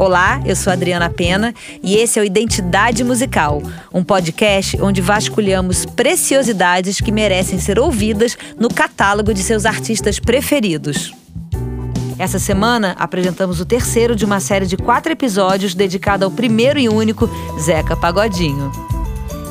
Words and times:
Olá, 0.00 0.40
eu 0.46 0.56
sou 0.56 0.72
Adriana 0.72 1.10
Pena 1.10 1.54
e 1.82 1.94
esse 1.94 2.18
é 2.18 2.22
o 2.22 2.24
Identidade 2.24 3.04
Musical, 3.04 3.62
um 3.92 4.02
podcast 4.02 4.80
onde 4.80 5.02
vasculhamos 5.02 5.84
preciosidades 5.84 7.02
que 7.02 7.12
merecem 7.12 7.58
ser 7.58 7.78
ouvidas 7.78 8.34
no 8.58 8.72
catálogo 8.72 9.34
de 9.34 9.42
seus 9.42 9.66
artistas 9.66 10.18
preferidos. 10.18 11.12
Essa 12.18 12.38
semana 12.38 12.96
apresentamos 12.98 13.60
o 13.60 13.66
terceiro 13.66 14.16
de 14.16 14.24
uma 14.24 14.40
série 14.40 14.64
de 14.64 14.78
quatro 14.78 15.12
episódios 15.12 15.74
dedicada 15.74 16.24
ao 16.24 16.30
primeiro 16.30 16.78
e 16.78 16.88
único 16.88 17.28
Zeca 17.60 17.94
Pagodinho. 17.94 18.89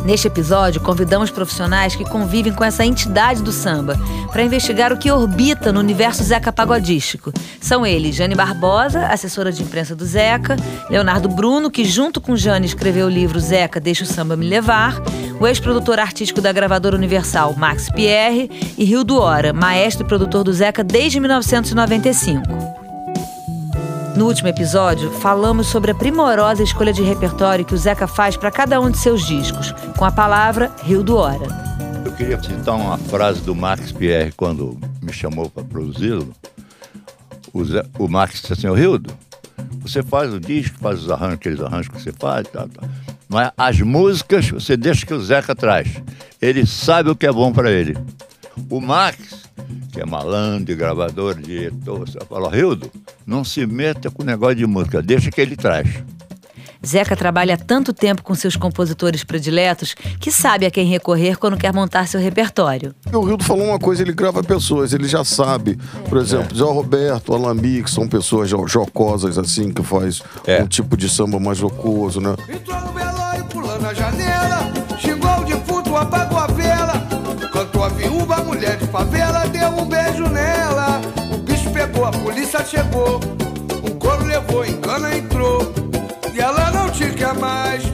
Neste 0.05 0.27
episódio, 0.27 0.81
convidamos 0.81 1.29
profissionais 1.29 1.95
que 1.95 2.05
convivem 2.05 2.54
com 2.54 2.63
essa 2.63 2.86
entidade 2.86 3.43
do 3.43 3.52
samba 3.52 4.00
para 4.32 4.43
investigar 4.43 4.93
o 4.93 4.97
que 4.97 5.11
orbita 5.11 5.71
no 5.71 5.79
universo 5.79 6.23
Zeca 6.23 6.52
pagodístico. 6.52 7.33
São 7.59 7.86
eles 7.86 8.15
Jane 8.15 8.33
Barbosa, 8.33 9.07
assessora 9.07 9.51
de 9.51 9.61
imprensa 9.61 9.96
do 9.96 10.05
Zeca, 10.05 10.55
Leonardo 10.89 11.28
Bruno, 11.28 11.70
que 11.70 11.83
junto 11.83 12.21
com 12.21 12.36
Jane 12.36 12.65
escreveu 12.65 13.07
o 13.07 13.09
livro 13.09 13.39
Zeca 13.39 13.79
Deixa 13.79 14.04
o 14.04 14.07
Samba 14.07 14.36
Me 14.36 14.47
Levar, 14.47 15.01
o 15.39 15.47
ex-produtor 15.47 16.00
artístico 16.00 16.42
da 16.42 16.51
gravadora 16.51 16.95
Universal, 16.95 17.54
Max 17.56 17.89
Pierre, 17.89 18.50
e 18.78 18.84
Rio 18.86 19.04
do 19.04 19.20
Hora, 19.20 19.54
maestro 19.54 20.06
e 20.06 20.07
produtor 20.07 20.43
do 20.43 20.54
Zeca 20.54 20.84
desde 20.84 21.20
1995. 21.20 22.79
No 24.19 24.25
último 24.25 24.50
episódio, 24.50 25.09
falamos 25.11 25.68
sobre 25.68 25.91
a 25.91 25.96
primorosa 25.96 26.61
escolha 26.61 26.91
de 26.91 27.01
repertório 27.01 27.64
que 27.64 27.73
o 27.73 27.78
Zeca 27.78 28.05
faz 28.05 28.36
para 28.36 28.51
cada 28.51 28.78
um 28.82 28.92
de 28.92 28.97
seus 28.97 29.25
discos, 29.25 29.71
com 29.97 30.04
a 30.04 30.11
palavra 30.11 30.75
Rio 30.83 31.01
do 31.01 31.15
Hora. 31.15 31.47
Eu 32.05 32.11
queria 32.11 32.38
citar 32.44 32.75
uma 32.75 32.97
frase 32.97 33.39
do 33.39 33.55
Max 33.55 33.94
Pierre 33.94 34.33
quando 34.36 34.78
me 35.02 35.14
chamou 35.14 35.50
para 35.50 35.64
produzi-lo. 35.64 36.36
O, 37.53 37.61
o 37.97 38.09
Max 38.09 38.42
disse 38.42 38.52
assim: 38.52 38.67
Ô 38.67 38.73
Rildo, 38.73 39.09
você 39.81 40.03
faz 40.03 40.33
o 40.33 40.39
disco, 40.42 40.78
faz 40.80 41.02
os 41.02 41.09
arranjos, 41.09 41.36
aqueles 41.36 41.61
arranjos 41.61 41.88
que 41.88 42.02
você 42.02 42.11
faz, 42.11 42.45
tá, 42.50 42.67
tá. 42.67 42.90
mas 43.30 43.53
as 43.58 43.80
músicas 43.80 44.50
você 44.50 44.75
deixa 44.75 45.06
que 45.06 45.14
o 45.14 45.22
Zeca 45.22 45.56
traz. 45.56 45.88
Ele 46.42 46.66
sabe 46.66 47.09
o 47.09 47.16
que 47.16 47.25
é 47.25 47.31
bom 47.31 47.53
para 47.53 47.72
ele. 47.72 47.97
O 48.70 48.81
Max 48.81 49.48
que 50.00 50.03
é 50.03 50.05
malandro, 50.05 50.75
gravador, 50.78 51.36
diretor, 51.36 52.08
você 52.08 52.17
fala, 52.30 52.50
Rildo, 52.50 52.89
não 53.28 53.44
se 53.44 53.66
meta 53.66 54.09
com 54.09 54.23
o 54.23 54.25
negócio 54.25 54.56
de 54.56 54.66
música, 54.66 55.02
deixa 55.02 55.30
que 55.30 55.41
ele 55.41 55.58
traz. 55.58 56.02
Zeca 56.86 57.17
trabalha 57.17 57.58
tanto 57.58 57.91
tempo 57.91 58.23
com 58.23 58.33
seus 58.33 58.56
compositores 58.56 59.25
prediletos 59.25 59.94
que 60.17 60.31
sabe 60.31 60.66
a 60.66 60.72
quem 60.72 60.86
recorrer 60.86 61.38
quando 61.38 61.58
quer 61.58 61.73
montar 61.73 62.08
seu 62.08 62.22
repertório. 62.22 62.95
O 63.11 63.19
Rildo 63.19 63.44
falou 63.44 63.66
uma 63.66 63.78
coisa, 63.78 64.02
ele 64.02 64.14
grava 64.14 64.41
pessoas, 64.41 64.94
ele 64.94 65.06
já 65.06 65.25
sabe. 65.25 65.78
Por 66.08 66.17
exemplo, 66.17 66.56
é. 66.56 66.58
Zé 66.58 66.63
Roberto, 66.63 67.34
Alambi, 67.34 67.84
que 67.84 67.91
são 67.91 68.08
pessoas 68.08 68.50
jocosas 68.50 69.38
assim, 69.38 69.73
que 69.73 69.84
faz 69.84 70.22
é. 70.47 70.63
um 70.63 70.67
tipo 70.67 70.95
de 70.95 71.09
samba 71.09 71.38
mais 71.38 71.58
jocoso, 71.58 72.22
né? 72.22 72.34
Entrou 72.47 72.80
no 72.80 72.94
velório, 72.94 73.44
pulando 73.45 73.86
a 73.86 73.94
janela, 73.94 74.72
xingou 74.97 75.41
o 75.41 75.44
defunto, 75.44 75.94
apagou 75.97 76.38
a 76.38 76.47
vela, 76.47 76.94
cantou 77.52 77.84
a 77.84 77.89
viúva, 77.89 78.36
a 78.36 78.44
mulher 78.44 78.78
de 78.78 78.88
favela, 78.88 79.28
deu 79.60 79.70
um 79.70 79.86
beijo 79.86 80.28
nela. 80.30 81.02
O 81.34 81.38
bicho 81.38 81.70
pegou, 81.72 82.06
a 82.06 82.12
polícia 82.12 82.64
chegou, 82.66 83.20
o 83.84 83.96
couro 83.96 84.26
levou, 84.26 84.66
engana 84.66 85.16
entrou. 85.16 85.60
E 86.34 86.40
ela 86.40 86.72
não 86.72 86.90
te 86.90 87.12
quer 87.12 87.34
mais. 87.36 87.89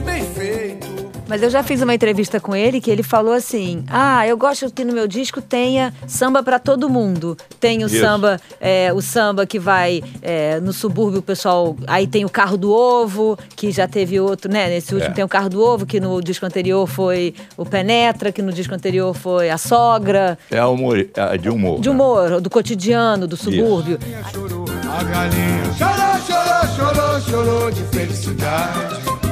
Mas 1.28 1.42
eu 1.42 1.50
já 1.50 1.62
fiz 1.62 1.82
uma 1.82 1.94
entrevista 1.94 2.40
com 2.40 2.54
ele 2.54 2.80
que 2.80 2.90
ele 2.90 3.02
falou 3.02 3.32
assim: 3.32 3.84
Ah, 3.88 4.26
eu 4.26 4.36
gosto 4.36 4.70
que 4.70 4.84
no 4.84 4.92
meu 4.92 5.08
disco 5.08 5.42
tenha 5.42 5.92
samba 6.06 6.42
para 6.42 6.58
todo 6.58 6.88
mundo. 6.88 7.36
Tem 7.58 7.82
o 7.82 7.86
Isso. 7.86 8.00
samba, 8.00 8.40
é, 8.60 8.92
o 8.92 9.00
samba 9.00 9.44
que 9.44 9.58
vai 9.58 10.02
é, 10.22 10.60
no 10.60 10.72
subúrbio, 10.72 11.18
o 11.18 11.22
pessoal. 11.22 11.76
Aí 11.86 12.06
tem 12.06 12.24
o 12.24 12.28
carro 12.28 12.56
do 12.56 12.72
ovo, 12.72 13.38
que 13.56 13.72
já 13.72 13.88
teve 13.88 14.20
outro, 14.20 14.50
né? 14.50 14.68
Nesse 14.68 14.94
último 14.94 15.12
é. 15.12 15.14
tem 15.14 15.24
o 15.24 15.28
carro 15.28 15.48
do 15.48 15.60
ovo, 15.62 15.84
que 15.84 15.98
no 15.98 16.20
disco 16.22 16.46
anterior 16.46 16.86
foi 16.86 17.34
o 17.56 17.64
Penetra, 17.64 18.30
que 18.30 18.42
no 18.42 18.52
disco 18.52 18.74
anterior 18.74 19.14
foi 19.14 19.50
a 19.50 19.58
sogra. 19.58 20.38
É 20.50 20.64
humor, 20.64 20.98
é 20.98 21.38
de 21.38 21.48
humor. 21.48 21.80
De 21.80 21.90
humor, 21.90 22.30
né? 22.30 22.40
do 22.40 22.48
cotidiano, 22.48 23.26
do 23.26 23.36
subúrbio. 23.36 23.98
Isso. 24.00 24.66
A 24.88 25.02
galinha 25.02 25.64
chorou, 25.76 26.20
chorou, 26.26 26.94
chorou, 26.94 27.20
chorou 27.20 27.70
de 27.70 27.82
felicidade. 27.84 29.25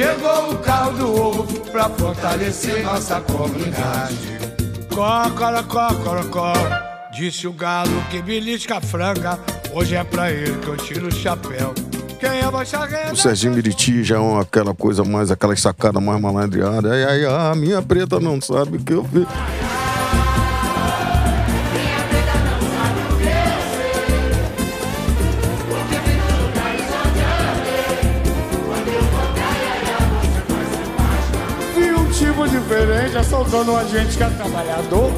Chegou 0.00 0.52
o 0.52 0.56
carro 0.60 0.92
do 0.92 1.14
ovo 1.14 1.60
pra 1.70 1.90
fortalecer 1.90 2.82
nossa 2.82 3.20
comunidade. 3.20 4.16
Cocorocó, 4.88 5.92
corocó, 6.02 6.54
disse 7.12 7.46
o 7.46 7.52
galo 7.52 8.02
que 8.10 8.22
belisca 8.22 8.78
a 8.78 8.80
franga. 8.80 9.38
Hoje 9.74 9.96
é 9.96 10.02
pra 10.02 10.32
ele 10.32 10.56
que 10.56 10.68
eu 10.68 10.76
tiro 10.78 11.08
o 11.08 11.12
chapéu. 11.12 11.74
É 12.22 13.12
o 13.12 13.16
Serginho 13.16 13.52
Miriti 13.52 14.02
já 14.02 14.16
é 14.16 14.40
aquela 14.40 14.74
coisa 14.74 15.04
mais, 15.04 15.30
aquela 15.30 15.54
sacada 15.54 16.00
mais 16.00 16.18
malandreada. 16.18 16.94
Ai, 16.94 17.04
ai, 17.04 17.24
ai, 17.26 17.52
a 17.52 17.54
minha 17.54 17.82
preta 17.82 18.18
não 18.18 18.40
sabe 18.40 18.78
o 18.78 18.80
que 18.82 18.94
eu 18.94 19.04
fiz. 19.04 19.26
Assaltando 33.40 33.74
a 33.74 33.84
gente 33.84 34.18
que 34.18 34.22
é 34.22 34.28
trabalhador. 34.28 35.10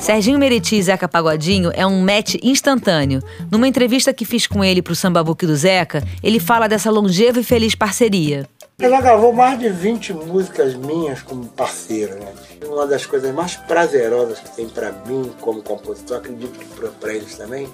Serginho 0.00 0.38
Meriti 0.38 0.76
e 0.76 0.82
Zeca 0.82 1.06
Pagodinho 1.08 1.70
é 1.74 1.86
um 1.86 2.00
match 2.02 2.36
instantâneo. 2.42 3.20
Numa 3.50 3.68
entrevista 3.68 4.14
que 4.14 4.24
fiz 4.24 4.46
com 4.46 4.64
ele 4.64 4.80
pro 4.80 4.94
Samba 4.94 5.22
Book 5.22 5.44
do 5.44 5.54
Zeca, 5.54 6.02
ele 6.22 6.40
fala 6.40 6.66
dessa 6.66 6.90
longeva 6.90 7.40
e 7.40 7.44
feliz 7.44 7.74
parceria. 7.74 8.48
Ele 8.78 8.88
já 8.88 9.00
gravou 9.02 9.32
mais 9.34 9.58
de 9.58 9.68
20 9.68 10.14
músicas 10.14 10.74
minhas 10.74 11.20
como 11.20 11.44
parceiro, 11.46 12.14
né? 12.14 12.32
Uma 12.64 12.86
das 12.86 13.04
coisas 13.04 13.34
mais 13.34 13.56
prazerosas 13.56 14.38
que 14.38 14.56
tem 14.56 14.68
para 14.68 14.92
mim 15.04 15.30
como 15.40 15.62
compositor, 15.62 16.18
acredito 16.18 16.58
que 16.58 16.88
para 16.88 17.14
eles 17.14 17.36
também, 17.36 17.68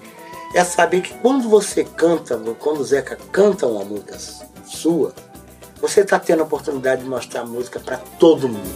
é 0.54 0.64
saber 0.64 1.02
que 1.02 1.14
quando 1.18 1.48
você 1.48 1.84
canta, 1.84 2.40
quando 2.58 2.80
o 2.80 2.84
Zeca 2.84 3.16
canta 3.30 3.66
uma 3.66 3.84
música 3.84 4.16
sua, 4.64 5.12
você 5.80 6.00
está 6.00 6.18
tendo 6.18 6.40
a 6.40 6.44
oportunidade 6.44 7.02
de 7.02 7.08
mostrar 7.08 7.44
música 7.44 7.78
para 7.78 7.96
todo 7.96 8.48
mundo. 8.48 8.70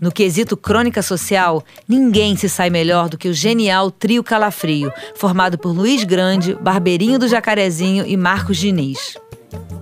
No 0.00 0.12
quesito 0.12 0.56
crônica 0.56 1.00
social, 1.00 1.64
ninguém 1.88 2.36
se 2.36 2.48
sai 2.48 2.68
melhor 2.68 3.08
do 3.08 3.16
que 3.16 3.28
o 3.28 3.32
genial 3.32 3.90
Trio 3.90 4.22
Calafrio, 4.22 4.92
formado 5.14 5.56
por 5.56 5.70
Luiz 5.70 6.04
Grande, 6.04 6.54
Barbeirinho 6.54 7.18
do 7.18 7.26
Jacarezinho 7.26 8.04
e 8.06 8.16
Marcos 8.16 8.58
Diniz. 8.58 9.16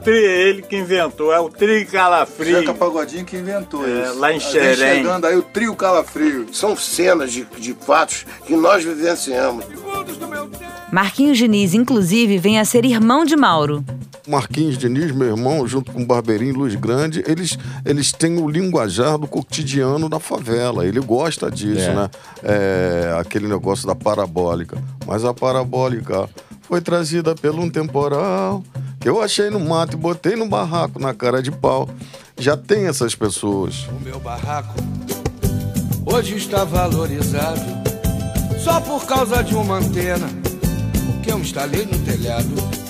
Tri 0.04 0.24
é 0.24 0.48
ele 0.48 0.62
que 0.62 0.76
inventou, 0.76 1.32
é 1.32 1.40
o 1.40 1.48
Trio 1.48 1.86
Calafrio. 1.86 2.58
Zeca 2.58 2.74
Pagodinho 2.74 3.24
que 3.24 3.36
inventou 3.36 3.86
é, 3.86 4.02
isso. 4.02 4.18
Lá 4.18 4.32
em 4.32 4.40
Xerém. 4.40 4.96
chegando 4.98 5.26
aí 5.26 5.36
o 5.36 5.42
Trio 5.42 5.74
Calafrio. 5.74 6.46
São 6.52 6.76
cenas 6.76 7.32
de, 7.32 7.44
de 7.58 7.74
fatos 7.74 8.26
que 8.46 8.54
nós 8.54 8.84
vivenciamos. 8.84 9.64
Marquinhos 10.92 11.38
Diniz, 11.38 11.72
inclusive, 11.74 12.38
vem 12.38 12.58
a 12.58 12.64
ser 12.64 12.84
irmão 12.84 13.24
de 13.24 13.36
Mauro. 13.36 13.84
Marquinhos 14.28 14.78
Diniz, 14.78 15.10
meu 15.12 15.28
irmão, 15.28 15.66
junto 15.66 15.92
com 15.92 16.02
o 16.02 16.06
Barbeirinho 16.06 16.54
Luz 16.54 16.74
Grande, 16.74 17.24
eles, 17.26 17.58
eles 17.84 18.12
têm 18.12 18.38
o 18.38 18.48
linguajar 18.48 19.18
do 19.18 19.26
cotidiano 19.26 20.08
da 20.08 20.20
favela. 20.20 20.86
Ele 20.86 21.00
gosta 21.00 21.50
disso, 21.50 21.90
é. 21.90 21.94
né? 21.94 22.10
É, 22.42 23.16
aquele 23.18 23.48
negócio 23.48 23.86
da 23.86 23.94
parabólica. 23.94 24.78
Mas 25.06 25.24
a 25.24 25.34
parabólica 25.34 26.28
foi 26.62 26.80
trazida 26.80 27.34
pelo 27.34 27.62
um 27.62 27.70
temporal 27.70 28.62
que 29.00 29.08
eu 29.08 29.20
achei 29.20 29.50
no 29.50 29.58
mato 29.58 29.94
e 29.94 29.96
botei 29.96 30.36
no 30.36 30.48
barraco 30.48 31.00
na 31.00 31.12
cara 31.12 31.42
de 31.42 31.50
pau. 31.50 31.88
Já 32.38 32.56
tem 32.56 32.86
essas 32.86 33.14
pessoas. 33.14 33.86
O 33.88 34.00
meu 34.04 34.20
barraco 34.20 34.74
hoje 36.06 36.36
está 36.36 36.64
valorizado 36.64 37.60
só 38.62 38.80
por 38.80 39.04
causa 39.06 39.42
de 39.42 39.56
uma 39.56 39.78
antena 39.78 40.28
que 41.22 41.32
eu 41.32 41.38
instalei 41.38 41.84
no 41.84 41.98
telhado 41.98 42.81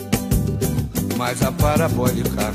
mas 1.22 1.40
a 1.40 1.52
parabólica 1.52 2.52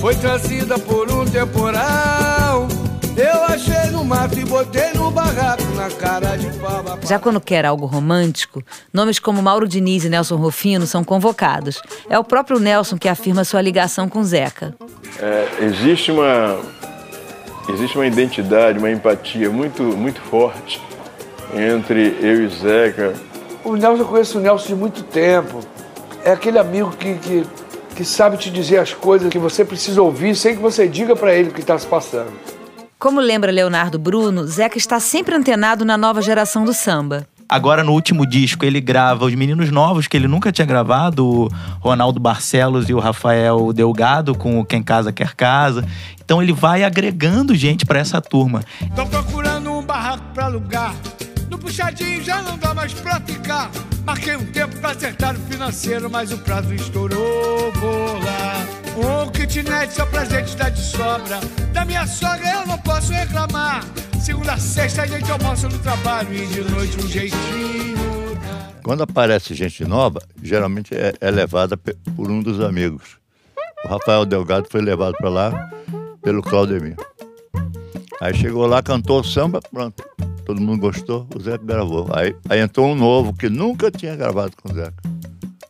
foi 0.00 0.14
trazida 0.14 0.78
por 0.78 1.10
um 1.10 1.24
temporal. 1.24 2.68
Eu 3.16 3.42
achei 3.42 3.90
no 3.90 4.04
mato 4.04 4.38
e 4.38 4.44
botei 4.44 4.92
no 4.92 5.10
barraco 5.10 5.64
na 5.74 5.90
cara 5.90 6.36
de 6.36 6.46
pau. 6.58 6.84
Já 7.02 7.18
quando 7.18 7.40
quer 7.40 7.66
algo 7.66 7.86
romântico, 7.86 8.62
nomes 8.92 9.18
como 9.18 9.42
Mauro 9.42 9.66
Diniz 9.66 10.04
e 10.04 10.08
Nelson 10.08 10.36
Rufino 10.36 10.86
são 10.86 11.02
convocados. 11.02 11.82
É 12.08 12.16
o 12.16 12.22
próprio 12.22 12.60
Nelson 12.60 12.96
que 12.96 13.08
afirma 13.08 13.42
sua 13.42 13.60
ligação 13.60 14.08
com 14.08 14.22
Zeca. 14.22 14.76
É, 15.18 15.48
existe 15.64 16.12
uma 16.12 16.56
existe 17.68 17.98
uma 17.98 18.06
identidade, 18.06 18.78
uma 18.78 18.92
empatia 18.92 19.50
muito 19.50 19.82
muito 19.82 20.20
forte 20.20 20.80
entre 21.52 22.16
eu 22.20 22.44
e 22.44 22.48
Zeca. 22.48 23.12
O 23.64 23.74
Nelson 23.74 24.02
eu 24.02 24.06
conheço 24.06 24.38
o 24.38 24.40
Nelson 24.40 24.68
de 24.68 24.74
muito 24.76 25.02
tempo. 25.02 25.58
É 26.24 26.30
aquele 26.30 26.58
amigo 26.58 26.90
que, 26.96 27.14
que 27.16 27.44
que 27.94 28.04
sabe 28.04 28.36
te 28.36 28.50
dizer 28.50 28.78
as 28.78 28.92
coisas 28.92 29.30
que 29.30 29.38
você 29.38 29.64
precisa 29.64 30.02
ouvir 30.02 30.34
sem 30.34 30.56
que 30.56 30.62
você 30.62 30.86
diga 30.88 31.14
para 31.14 31.34
ele 31.34 31.48
o 31.48 31.52
que 31.52 31.60
está 31.60 31.78
se 31.78 31.86
passando. 31.86 32.32
Como 32.98 33.20
lembra 33.20 33.52
Leonardo 33.52 33.98
Bruno, 33.98 34.46
Zeca 34.46 34.78
está 34.78 34.98
sempre 34.98 35.34
antenado 35.34 35.84
na 35.84 35.96
nova 35.96 36.22
geração 36.22 36.64
do 36.64 36.72
samba. 36.72 37.26
Agora, 37.48 37.84
no 37.84 37.92
último 37.92 38.26
disco, 38.26 38.64
ele 38.64 38.80
grava 38.80 39.26
os 39.26 39.34
meninos 39.34 39.70
novos 39.70 40.08
que 40.08 40.16
ele 40.16 40.26
nunca 40.26 40.50
tinha 40.50 40.66
gravado, 40.66 41.26
o 41.26 41.48
Ronaldo 41.80 42.18
Barcelos 42.18 42.88
e 42.88 42.94
o 42.94 42.98
Rafael 42.98 43.72
Delgado, 43.72 44.34
com 44.34 44.58
o 44.58 44.64
Quem 44.64 44.82
Casa 44.82 45.12
Quer 45.12 45.34
Casa. 45.34 45.86
Então 46.24 46.42
ele 46.42 46.52
vai 46.52 46.82
agregando 46.82 47.54
gente 47.54 47.84
para 47.84 47.98
essa 47.98 48.20
turma. 48.20 48.62
Tô 48.96 49.04
procurando 49.06 49.70
um 49.70 49.82
barraco 49.82 50.24
pra 50.32 50.46
alugar. 50.46 50.94
No 51.50 51.58
puxadinho 51.58 52.22
já 52.22 52.42
não 52.42 52.58
dá 52.58 52.74
mais 52.74 52.92
pra 52.92 53.20
ficar. 53.20 53.70
Marquei 54.04 54.36
um 54.36 54.44
tempo 54.46 54.76
pra 54.78 54.90
acertar 54.90 55.34
o 55.34 55.38
financeiro, 55.40 56.10
mas 56.10 56.32
o 56.32 56.38
prazo 56.38 56.74
estourou. 56.74 57.72
Vou 57.72 58.18
lá. 58.18 59.24
Um 59.24 59.30
kitnet 59.30 59.92
só 59.92 60.06
pra 60.06 60.24
gente 60.24 60.56
dar 60.56 60.70
de 60.70 60.80
sobra. 60.80 61.40
Da 61.72 61.84
minha 61.84 62.06
sogra 62.06 62.48
eu 62.48 62.66
não 62.66 62.78
posso 62.78 63.12
reclamar. 63.12 63.84
Segunda 64.20 64.56
sexta 64.56 65.02
a 65.02 65.06
gente 65.06 65.30
almoça 65.30 65.68
no 65.68 65.78
trabalho 65.78 66.34
e 66.34 66.46
de 66.46 66.60
noite 66.62 66.98
um 66.98 67.08
jeitinho. 67.08 67.94
Quando 68.82 69.02
aparece 69.02 69.54
gente 69.54 69.84
nova, 69.84 70.20
geralmente 70.42 70.94
é, 70.94 71.14
é 71.20 71.30
levada 71.30 71.76
por 71.76 72.30
um 72.30 72.42
dos 72.42 72.60
amigos. 72.60 73.16
O 73.84 73.88
Rafael 73.88 74.24
Delgado 74.24 74.68
foi 74.70 74.80
levado 74.80 75.14
para 75.16 75.28
lá 75.28 75.70
pelo 76.22 76.42
Claudemir. 76.42 76.96
Aí 78.24 78.34
chegou 78.34 78.66
lá, 78.66 78.82
cantou 78.82 79.20
o 79.20 79.22
samba, 79.22 79.60
pronto. 79.70 80.02
Todo 80.46 80.58
mundo 80.58 80.80
gostou, 80.80 81.26
o 81.36 81.38
Zeca 81.38 81.62
gravou. 81.62 82.08
Aí, 82.10 82.34
aí 82.48 82.58
entrou 82.58 82.86
um 82.86 82.94
novo 82.94 83.34
que 83.34 83.50
nunca 83.50 83.90
tinha 83.90 84.16
gravado 84.16 84.52
com 84.62 84.72
o 84.72 84.74
Zeca. 84.74 84.94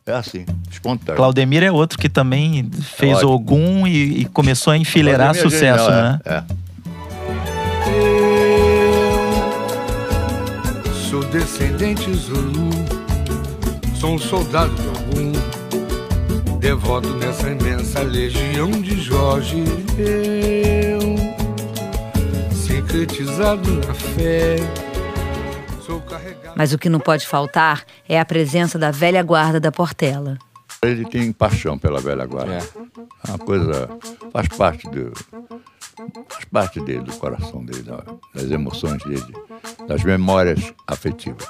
É 0.07 0.13
assim, 0.13 0.47
espontâneo. 0.71 1.17
Claudemir 1.17 1.65
é 1.65 1.73
outro 1.73 1.99
que 1.99 2.09
também 2.09 2.71
fez 2.97 3.17
Ótimo. 3.17 3.33
Ogum 3.33 3.89
e, 3.89 4.21
e, 4.21 4.25
começou 4.27 4.73
a 4.73 4.77
enfileirar 4.77 5.33
Claudemir 5.33 5.51
sucesso, 5.51 5.91
é 5.91 5.93
genial, 5.93 6.13
né? 6.13 6.21
É. 6.25 6.35
é. 6.37 6.45
Sou 11.11 11.25
descendente 11.25 12.15
Zulu, 12.15 12.71
sou 13.97 14.15
um 14.15 14.19
soldado 14.19 14.73
de 14.77 14.87
algum, 14.87 15.33
devoto 16.61 17.09
nessa 17.15 17.51
imensa 17.51 18.01
legião 18.03 18.71
de 18.71 19.01
Jorge. 19.01 19.65
Eu, 19.99 21.14
na 23.87 23.95
fé, 23.95 24.57
sou 25.85 26.01
carregado. 26.01 26.55
Mas 26.57 26.73
o 26.73 26.79
que 26.79 26.89
não 26.89 27.01
pode 27.01 27.27
faltar 27.27 27.85
é 28.09 28.19
a 28.19 28.25
presença 28.25 28.79
da 28.79 28.91
velha 28.91 29.23
guarda 29.23 29.59
da 29.59 29.73
Portela. 29.73 30.39
Ele 30.83 31.05
tem 31.05 31.33
paixão 31.33 31.79
pela 31.79 32.01
velha 32.01 32.27
guarda. 32.27 32.55
É. 32.55 32.59
é 32.59 33.31
uma 33.31 33.39
coisa. 33.39 33.89
faz 34.33 34.49
parte 34.49 34.89
do. 34.91 35.13
faz 36.29 36.45
parte 36.51 36.81
dele, 36.81 37.03
do 37.03 37.13
coração 37.15 37.65
dele, 37.65 37.85
das 38.35 38.51
emoções 38.51 39.03
dele 39.03 39.35
das 39.87 40.03
memórias 40.03 40.73
afetivas. 40.87 41.47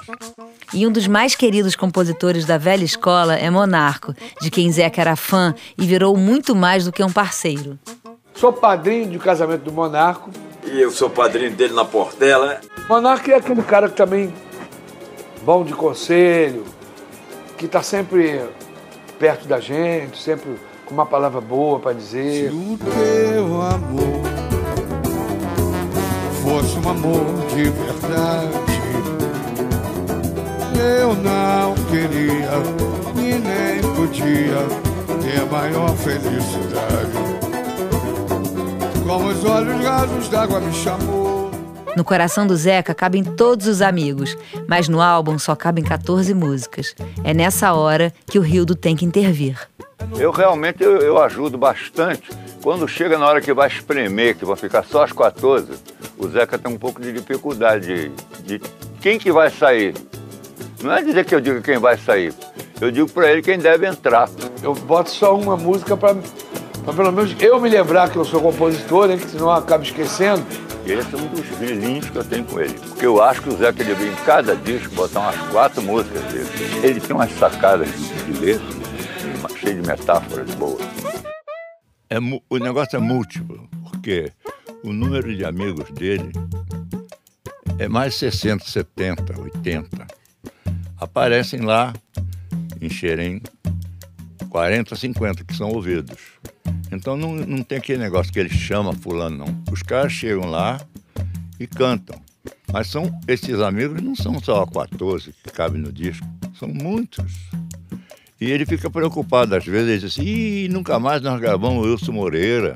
E 0.73 0.85
um 0.85 0.91
dos 0.91 1.07
mais 1.07 1.35
queridos 1.35 1.75
compositores 1.75 2.45
da 2.45 2.57
velha 2.57 2.83
escola 2.83 3.35
é 3.35 3.49
Monarco, 3.49 4.13
de 4.41 4.49
quem 4.49 4.71
Zeca 4.71 5.01
era 5.01 5.15
fã 5.15 5.53
e 5.77 5.85
virou 5.85 6.15
muito 6.17 6.55
mais 6.55 6.85
do 6.85 6.91
que 6.91 7.03
um 7.03 7.11
parceiro. 7.11 7.79
Sou 8.33 8.51
padrinho 8.51 9.09
de 9.09 9.17
casamento 9.17 9.63
do 9.63 9.71
Monarco. 9.71 10.29
E 10.75 10.81
eu 10.81 10.91
sou 10.91 11.09
padrinho 11.09 11.51
dele 11.51 11.73
na 11.73 11.85
Portela. 11.85 12.59
Monarco 12.89 13.31
é 13.31 13.35
aquele 13.35 13.63
cara 13.63 13.87
que 13.87 13.95
também 13.95 14.33
bom 15.41 15.63
de 15.63 15.71
conselho, 15.71 16.65
que 17.57 17.65
está 17.65 17.81
sempre 17.81 18.41
perto 19.17 19.47
da 19.47 19.57
gente, 19.61 20.21
sempre 20.21 20.59
com 20.85 20.93
uma 20.93 21.05
palavra 21.05 21.39
boa 21.39 21.79
para 21.79 21.93
dizer. 21.93 22.51
Se 22.51 22.55
o 22.57 22.77
teu 22.77 23.61
amor 23.61 24.21
fosse 26.43 26.77
um 26.77 26.89
amor 26.89 27.23
de 27.55 27.69
verdade. 27.69 28.75
Eu 30.77 31.13
não 31.15 31.73
queria 31.85 32.51
e 33.15 33.33
nem 33.39 33.81
podia 33.95 34.67
ter 35.21 35.45
maior 35.49 35.95
felicidade. 35.95 37.44
Como 39.05 39.27
os 39.27 39.45
olhos 39.45 39.85
rasos 39.85 40.27
d'água 40.29 40.59
me 40.59 40.73
chamou. 40.73 41.51
No 41.95 42.03
coração 42.03 42.47
do 42.47 42.55
Zeca 42.57 42.95
cabem 42.95 43.23
todos 43.23 43.67
os 43.67 43.79
amigos, 43.81 44.35
mas 44.67 44.89
no 44.89 44.99
álbum 44.99 45.37
só 45.37 45.55
cabem 45.55 45.83
14 45.83 46.33
músicas. 46.33 46.95
É 47.23 47.31
nessa 47.31 47.71
hora 47.73 48.11
que 48.25 48.39
o 48.39 48.41
Rildo 48.41 48.75
tem 48.75 48.95
que 48.95 49.05
intervir. 49.05 49.59
Eu 50.17 50.31
realmente 50.31 50.83
eu, 50.83 50.97
eu 50.97 51.21
ajudo 51.21 51.55
bastante. 51.55 52.29
Quando 52.63 52.87
chega 52.87 53.15
na 53.17 53.27
hora 53.27 53.41
que 53.41 53.53
vai 53.53 53.67
espremer, 53.67 54.35
que 54.35 54.43
vai 54.43 54.55
ficar 54.55 54.83
só 54.83 55.03
as 55.03 55.11
14, 55.11 55.73
o 56.17 56.27
Zeca 56.27 56.57
tem 56.57 56.73
um 56.73 56.77
pouco 56.77 56.99
de 56.99 57.13
dificuldade 57.13 58.09
de, 58.43 58.57
de 58.59 58.61
quem 58.99 59.19
que 59.19 59.31
vai 59.31 59.51
sair. 59.51 59.93
Não 60.81 60.91
é 60.91 61.03
dizer 61.03 61.25
que 61.25 61.35
eu 61.35 61.39
digo 61.39 61.61
quem 61.61 61.77
vai 61.77 61.95
sair. 61.95 62.33
Eu 62.81 62.91
digo 62.91 63.09
para 63.09 63.31
ele 63.31 63.43
quem 63.43 63.59
deve 63.59 63.87
entrar. 63.87 64.29
Eu 64.63 64.73
boto 64.73 65.11
só 65.11 65.37
uma 65.37 65.55
música 65.55 65.95
para 65.95 66.15
pelo 66.93 67.11
menos 67.11 67.35
eu 67.39 67.59
me 67.59 67.69
lembrar 67.69 68.09
que 68.09 68.17
eu 68.17 68.25
sou 68.25 68.41
compositor, 68.41 69.07
né, 69.07 69.17
que 69.17 69.29
senão 69.29 69.45
eu 69.45 69.51
acabo 69.51 69.83
esquecendo. 69.83 70.45
E 70.85 70.91
esse 70.91 71.15
é 71.15 71.17
um 71.17 71.27
dos 71.27 71.45
brilhinhos 71.57 72.09
que 72.09 72.15
eu 72.15 72.23
tenho 72.23 72.45
com 72.45 72.59
ele. 72.59 72.73
Porque 72.73 73.05
eu 73.05 73.21
acho 73.23 73.41
que 73.41 73.49
o 73.49 73.57
Zeca 73.57 73.83
devia 73.83 74.11
em 74.11 74.15
cada 74.25 74.55
disco 74.55 74.93
botar 74.93 75.21
umas 75.21 75.37
quatro 75.51 75.81
músicas 75.81 76.21
dele. 76.25 76.47
Ele 76.83 76.99
tem 76.99 77.15
umas 77.15 77.31
sacadas 77.31 77.87
de, 77.89 78.31
de 78.31 78.39
letra, 78.39 78.67
cheio 79.57 79.81
de 79.81 79.87
metáforas 79.87 80.53
boas. 80.55 80.83
É, 82.07 82.17
o 82.49 82.57
negócio 82.59 82.95
é 82.95 82.99
múltiplo, 82.99 83.67
porque 83.83 84.31
o 84.83 84.93
número 84.93 85.35
de 85.35 85.43
amigos 85.43 85.89
dele 85.89 86.31
é 87.79 87.87
mais 87.87 88.13
60, 88.15 88.63
70, 88.63 89.41
80. 89.41 90.07
Aparecem 90.99 91.61
lá 91.61 91.93
em 92.79 92.89
Xerém 92.89 93.41
40, 94.49 94.95
50 94.95 95.43
que 95.43 95.55
são 95.55 95.69
ouvidos. 95.69 96.21
Então 96.91 97.17
não, 97.17 97.35
não 97.35 97.63
tem 97.63 97.77
aquele 97.77 97.99
negócio 97.99 98.31
que 98.31 98.39
ele 98.39 98.49
chama 98.49 98.93
fulano, 98.93 99.37
não. 99.37 99.63
Os 99.71 99.81
caras 99.81 100.11
chegam 100.11 100.49
lá 100.49 100.79
e 101.59 101.67
cantam. 101.67 102.19
Mas 102.71 102.87
são 102.87 103.19
esses 103.27 103.59
amigos 103.59 104.01
não 104.01 104.15
são 104.15 104.39
só 104.41 104.65
14 104.65 105.33
que 105.43 105.51
cabem 105.51 105.81
no 105.81 105.91
disco, 105.91 106.25
são 106.59 106.67
muitos. 106.67 107.33
E 108.39 108.51
ele 108.51 108.65
fica 108.65 108.89
preocupado 108.89 109.55
às 109.55 109.65
vezes, 109.65 109.87
ele 109.87 109.99
diz 109.99 110.11
assim, 110.11 110.23
Ih, 110.23 110.67
nunca 110.69 110.99
mais 110.99 111.21
nós 111.21 111.39
gravamos 111.39 111.85
Wilson 111.85 112.11
Moreira. 112.11 112.75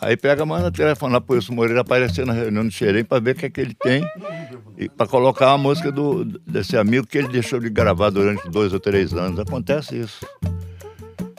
Aí 0.00 0.16
pega, 0.16 0.44
manda 0.44 0.70
telefone 0.70 1.14
lá 1.14 1.20
pro 1.20 1.36
Wilson 1.36 1.54
Moreira 1.54 1.80
aparecer 1.80 2.26
na 2.26 2.32
reunião 2.32 2.66
de 2.66 2.74
Xerém 2.74 3.04
para 3.04 3.20
ver 3.20 3.32
o 3.32 3.34
que 3.34 3.46
é 3.46 3.50
que 3.50 3.60
ele 3.60 3.74
tem 3.74 4.04
e 4.76 4.88
para 4.88 5.06
colocar 5.06 5.52
a 5.52 5.58
música 5.58 5.90
do, 5.90 6.24
desse 6.24 6.76
amigo 6.76 7.06
que 7.06 7.16
ele 7.16 7.28
deixou 7.28 7.58
de 7.58 7.70
gravar 7.70 8.10
durante 8.10 8.48
dois 8.50 8.72
ou 8.72 8.80
três 8.80 9.14
anos. 9.14 9.38
Acontece 9.38 9.98
isso. 9.98 10.26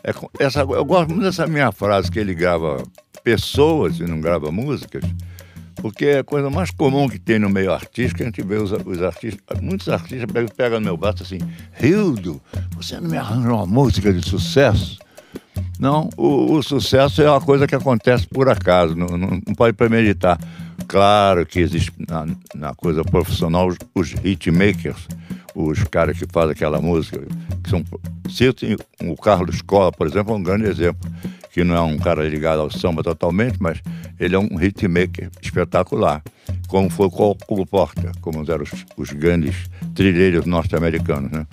É, 0.04 0.14
essa, 0.40 0.62
eu 0.62 0.86
gosto 0.86 1.10
muito 1.10 1.24
dessa 1.24 1.48
minha 1.48 1.72
frase 1.72 2.12
que 2.12 2.20
ele 2.20 2.34
grava 2.34 2.84
pessoas 3.24 4.00
e 4.00 4.04
não 4.04 4.22
grava 4.22 4.52
músicas, 4.52 5.04
porque 5.76 6.06
é 6.06 6.20
a 6.20 6.24
coisa 6.24 6.50
mais 6.50 6.72
comum 6.72 7.10
que 7.10 7.20
tem 7.20 7.40
no 7.40 7.50
meio 7.50 7.72
artístico, 7.74 8.24
a 8.24 8.26
gente 8.26 8.42
vê 8.42 8.56
os, 8.56 8.72
os 8.72 9.02
artistas, 9.02 9.60
muitos 9.62 9.90
artistas 9.90 10.32
pegam, 10.32 10.50
pegam 10.56 10.80
no 10.80 10.86
meu 10.86 10.98
braço 10.98 11.24
assim, 11.24 11.40
Hildo, 11.82 12.42
você 12.76 13.00
não 13.00 13.10
me 13.10 13.18
arranja 13.18 13.52
uma 13.52 13.66
música 13.66 14.14
de 14.14 14.28
sucesso? 14.28 14.98
Não, 15.80 16.10
o, 16.18 16.54
o, 16.54 16.64
sucesso 16.64 17.22
é 17.22 17.30
uma 17.30 17.42
coisa 17.42 17.68
que 17.68 17.76
acontece 17.76 18.26
por 18.28 18.50
acaso, 18.50 18.96
não, 18.96 19.08
não, 19.08 19.42
não 19.46 19.56
pode 19.56 19.74
premeditar. 19.74 20.40
Claro 20.88 21.46
que 21.46 21.60
existe 21.60 21.92
na, 22.08 22.26
na 22.56 22.74
coisa 22.74 23.04
profissional 23.04 23.68
os, 23.68 23.78
os 23.94 24.16
hitmakers, 24.24 25.08
os 25.58 25.84
caras 25.86 26.20
que 26.20 26.26
fazem 26.32 26.52
aquela 26.52 26.80
música, 26.80 27.20
que 27.64 27.70
são. 27.70 27.84
Cito 28.30 28.66
o 29.04 29.16
Carlos 29.16 29.62
Cola, 29.62 29.92
por 29.92 30.06
exemplo, 30.06 30.34
é 30.34 30.38
um 30.38 30.44
grande 30.44 30.66
exemplo, 30.66 31.10
que 31.52 31.64
não 31.64 31.76
é 31.76 31.82
um 31.82 31.98
cara 31.98 32.28
ligado 32.28 32.62
ao 32.62 32.70
samba 32.70 33.02
totalmente, 33.02 33.58
mas 33.60 33.82
ele 34.20 34.36
é 34.36 34.40
um 34.40 34.62
hitmaker 34.62 35.32
espetacular, 35.42 36.22
como 36.68 36.90
foi 36.90 37.08
o 37.08 37.10
Colo 37.10 37.66
Porta, 37.66 38.12
como 38.22 38.44
eram 38.50 38.64
os, 38.64 38.86
os 38.96 39.12
grandes 39.12 39.56
trilheiros 39.96 40.46
norte-americanos, 40.46 41.32
né? 41.32 41.48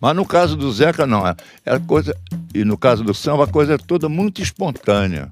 Mas 0.00 0.16
no 0.16 0.26
caso 0.26 0.56
do 0.56 0.72
Zeca, 0.72 1.06
não. 1.06 1.26
É, 1.26 1.36
é 1.64 1.78
coisa, 1.78 2.16
e 2.52 2.64
no 2.64 2.76
caso 2.76 3.04
do 3.04 3.14
samba, 3.14 3.44
a 3.44 3.46
coisa 3.46 3.74
é 3.74 3.78
toda 3.78 4.08
muito 4.08 4.42
espontânea. 4.42 5.28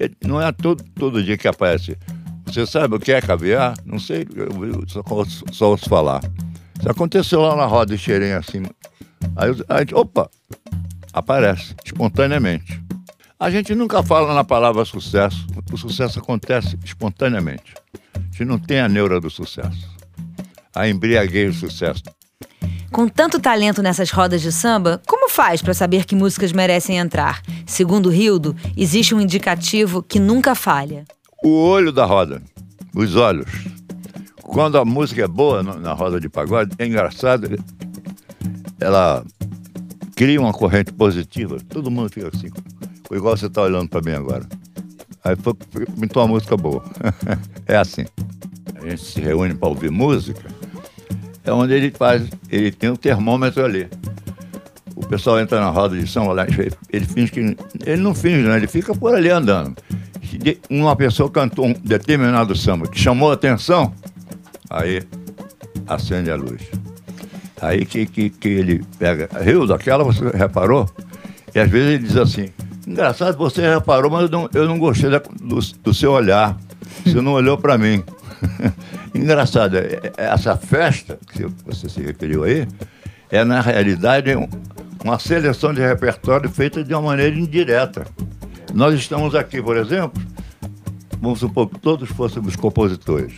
É, 0.00 0.10
não 0.26 0.42
é 0.42 0.50
todo, 0.50 0.82
todo 0.96 1.22
dia 1.22 1.38
que 1.38 1.46
aparece. 1.46 1.96
Você 2.46 2.66
sabe 2.66 2.96
o 2.96 2.98
que 2.98 3.12
é 3.12 3.20
caviar? 3.20 3.76
Não 3.84 4.00
sei, 4.00 4.26
eu 4.34 4.84
só, 4.88 5.02
só 5.52 5.70
ouço 5.70 5.88
falar. 5.88 6.20
Isso 6.80 6.90
aconteceu 6.90 7.42
lá 7.42 7.54
na 7.54 7.66
roda 7.66 7.94
de 7.94 8.02
Xerém, 8.02 8.32
assim. 8.32 8.62
Aí 9.36 9.54
a 9.68 9.80
gente, 9.80 9.94
opa, 9.94 10.30
aparece, 11.12 11.74
espontaneamente. 11.84 12.82
A 13.38 13.50
gente 13.50 13.74
nunca 13.74 14.02
fala 14.02 14.32
na 14.32 14.42
palavra 14.42 14.82
sucesso. 14.86 15.46
O 15.70 15.76
sucesso 15.76 16.18
acontece 16.18 16.78
espontaneamente. 16.82 17.74
A 18.14 18.18
gente 18.18 18.46
não 18.46 18.58
tem 18.58 18.80
a 18.80 18.88
neura 18.88 19.20
do 19.20 19.28
sucesso. 19.28 19.88
A 20.74 20.88
embriaguez 20.88 21.54
do 21.54 21.68
sucesso. 21.68 22.02
Com 22.90 23.06
tanto 23.08 23.38
talento 23.38 23.82
nessas 23.82 24.10
rodas 24.10 24.40
de 24.40 24.50
samba, 24.50 25.02
como 25.06 25.28
faz 25.28 25.60
para 25.60 25.74
saber 25.74 26.06
que 26.06 26.16
músicas 26.16 26.50
merecem 26.50 26.96
entrar? 26.96 27.42
Segundo 27.66 28.08
Rildo, 28.08 28.56
existe 28.74 29.14
um 29.14 29.20
indicativo 29.20 30.02
que 30.02 30.18
nunca 30.18 30.54
falha. 30.54 31.04
O 31.44 31.50
olho 31.50 31.92
da 31.92 32.06
roda, 32.06 32.42
os 32.94 33.16
olhos. 33.16 33.48
Quando 34.52 34.78
a 34.78 34.84
música 34.84 35.22
é 35.22 35.28
boa 35.28 35.62
na 35.62 35.92
roda 35.92 36.20
de 36.20 36.28
pagode, 36.28 36.72
é 36.78 36.86
engraçado, 36.86 37.56
ela 38.80 39.24
cria 40.16 40.40
uma 40.40 40.52
corrente 40.52 40.92
positiva. 40.92 41.58
Todo 41.68 41.90
mundo 41.90 42.10
fica 42.10 42.28
assim, 42.28 42.48
igual 43.12 43.36
você 43.36 43.46
está 43.46 43.62
olhando 43.62 43.88
para 43.88 44.02
mim 44.02 44.16
agora. 44.16 44.44
Aí 45.22 45.36
foi, 45.36 45.54
pintou 45.98 46.22
uma 46.22 46.28
música 46.28 46.56
boa. 46.56 46.82
é 47.66 47.76
assim. 47.76 48.04
A 48.74 48.88
gente 48.88 49.02
se 49.02 49.20
reúne 49.20 49.54
para 49.54 49.68
ouvir 49.68 49.90
música, 49.90 50.42
é 51.44 51.52
onde 51.52 51.74
ele 51.74 51.90
faz, 51.90 52.28
ele 52.50 52.72
tem 52.72 52.90
um 52.90 52.96
termômetro 52.96 53.64
ali. 53.64 53.88
O 54.96 55.06
pessoal 55.06 55.38
entra 55.38 55.60
na 55.60 55.70
roda 55.70 55.98
de 55.98 56.06
samba 56.06 56.32
lá, 56.32 56.46
ele, 56.90 57.06
finge 57.06 57.30
que. 57.30 57.56
Ele 57.86 58.02
não 58.02 58.14
finge, 58.14 58.42
né? 58.42 58.56
Ele 58.56 58.66
fica 58.66 58.94
por 58.94 59.14
ali 59.14 59.30
andando. 59.30 59.76
Uma 60.68 60.94
pessoa 60.96 61.30
cantou 61.30 61.66
um 61.66 61.72
determinado 61.72 62.54
samba 62.56 62.86
que 62.88 62.98
chamou 62.98 63.30
a 63.30 63.34
atenção, 63.34 63.94
aí 64.70 65.02
acende 65.86 66.30
a 66.30 66.36
luz. 66.36 66.62
Aí 67.60 67.84
que, 67.84 68.06
que, 68.06 68.30
que 68.30 68.48
ele 68.48 68.82
pega. 68.98 69.28
Rio, 69.42 69.66
daquela 69.66 70.02
você 70.04 70.28
reparou? 70.30 70.88
E 71.54 71.58
às 71.60 71.68
vezes 71.68 71.88
ele 71.88 71.98
diz 72.06 72.16
assim: 72.16 72.48
engraçado, 72.86 73.36
você 73.36 73.60
reparou, 73.68 74.10
mas 74.10 74.22
eu 74.22 74.28
não, 74.30 74.48
eu 74.54 74.66
não 74.66 74.78
gostei 74.78 75.10
da- 75.10 75.18
do, 75.42 75.58
do 75.82 75.92
seu 75.92 76.12
olhar. 76.12 76.56
Você 77.04 77.20
não 77.20 77.32
olhou 77.32 77.58
para 77.58 77.76
mim. 77.76 78.02
engraçado, 79.14 79.76
é- 79.76 80.00
é- 80.02 80.12
essa 80.16 80.56
festa 80.56 81.18
que 81.32 81.44
você 81.66 81.88
se 81.88 82.00
referiu 82.00 82.44
aí, 82.44 82.66
é 83.30 83.44
na 83.44 83.60
realidade 83.60 84.34
um- 84.34 84.48
uma 85.04 85.18
seleção 85.18 85.74
de 85.74 85.80
repertório 85.80 86.48
feita 86.48 86.82
de 86.82 86.94
uma 86.94 87.02
maneira 87.02 87.36
indireta. 87.36 88.06
Nós 88.72 88.94
estamos 88.94 89.34
aqui, 89.34 89.60
por 89.60 89.76
exemplo, 89.76 90.22
vamos 91.20 91.40
supor 91.40 91.68
que 91.68 91.78
todos 91.78 92.08
fôssemos 92.10 92.54
compositores. 92.56 93.34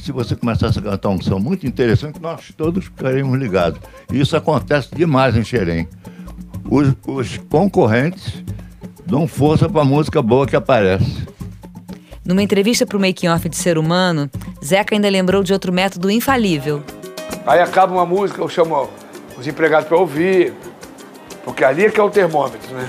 Se 0.00 0.12
você 0.12 0.36
começasse 0.36 0.78
a 0.78 0.82
cantar 0.82 1.08
um 1.08 1.20
som 1.20 1.38
muito 1.38 1.66
interessante, 1.66 2.20
nós 2.20 2.52
todos 2.56 2.84
ficaríamos 2.84 3.38
ligados. 3.38 3.80
E 4.12 4.20
isso 4.20 4.36
acontece 4.36 4.94
demais 4.94 5.36
em 5.36 5.42
Xerém. 5.42 5.88
Os, 6.70 6.94
os 7.06 7.38
concorrentes 7.48 8.44
dão 9.04 9.26
força 9.26 9.68
para 9.68 9.82
a 9.82 9.84
música 9.84 10.22
boa 10.22 10.46
que 10.46 10.54
aparece. 10.54 11.26
Numa 12.24 12.42
entrevista 12.42 12.84
para 12.84 12.96
o 12.96 13.00
Making 13.00 13.28
Off 13.28 13.48
de 13.48 13.56
Ser 13.56 13.78
Humano, 13.78 14.30
Zeca 14.64 14.94
ainda 14.94 15.08
lembrou 15.08 15.42
de 15.42 15.52
outro 15.52 15.72
método 15.72 16.10
infalível. 16.10 16.82
Aí 17.46 17.60
acaba 17.60 17.92
uma 17.92 18.06
música, 18.06 18.40
eu 18.40 18.48
chamo 18.48 18.88
os 19.38 19.46
empregados 19.46 19.86
para 19.86 19.96
ouvir, 19.96 20.52
porque 21.44 21.64
ali 21.64 21.84
é 21.84 21.90
que 21.90 22.00
é 22.00 22.02
o 22.02 22.10
termômetro, 22.10 22.74
né? 22.74 22.88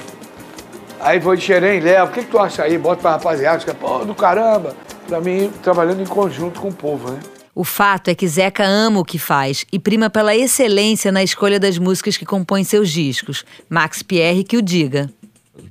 Aí 1.00 1.20
vou 1.20 1.36
de 1.36 1.44
Xerém, 1.44 1.80
levo, 1.80 2.10
o 2.10 2.14
que, 2.14 2.22
que 2.22 2.32
tu 2.32 2.40
acha 2.40 2.64
aí? 2.64 2.78
Bota 2.78 3.02
pra 3.02 3.12
rapaziada, 3.12 3.60
fica, 3.60 3.76
pô, 3.76 4.04
do 4.04 4.16
caramba. 4.16 4.76
Pra 5.08 5.22
mim, 5.22 5.50
trabalhando 5.64 6.02
em 6.02 6.06
conjunto 6.06 6.60
com 6.60 6.68
o 6.68 6.74
povo, 6.74 7.12
né? 7.12 7.20
O 7.56 7.64
fato 7.64 8.10
é 8.10 8.14
que 8.14 8.28
Zeca 8.28 8.64
ama 8.64 9.00
o 9.00 9.06
que 9.06 9.18
faz 9.18 9.66
e 9.72 9.80
prima 9.80 10.12
pela 10.12 10.36
excelência 10.36 11.12
na 11.12 11.24
escolha 11.24 11.60
das 11.60 11.80
músicas 11.80 12.16
que 12.16 12.26
compõem 12.26 12.64
seus 12.64 12.92
discos. 12.92 13.44
Max 13.68 14.04
Pierre 14.04 14.44
que 14.44 14.58
o 14.58 14.62
diga. 14.62 15.10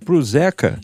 Pro 0.04 0.20
Zeca, 0.20 0.80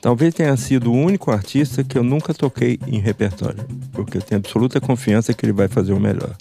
talvez 0.00 0.34
tenha 0.34 0.56
sido 0.56 0.90
o 0.90 0.96
único 0.96 1.30
artista 1.30 1.84
que 1.84 1.96
eu 1.96 2.02
nunca 2.02 2.34
toquei 2.34 2.80
em 2.88 2.98
repertório, 2.98 3.64
porque 3.92 4.18
eu 4.18 4.22
tenho 4.22 4.40
absoluta 4.40 4.80
confiança 4.80 5.32
que 5.32 5.46
ele 5.46 5.52
vai 5.52 5.68
fazer 5.68 5.92
o 5.92 6.00
melhor. 6.00 6.34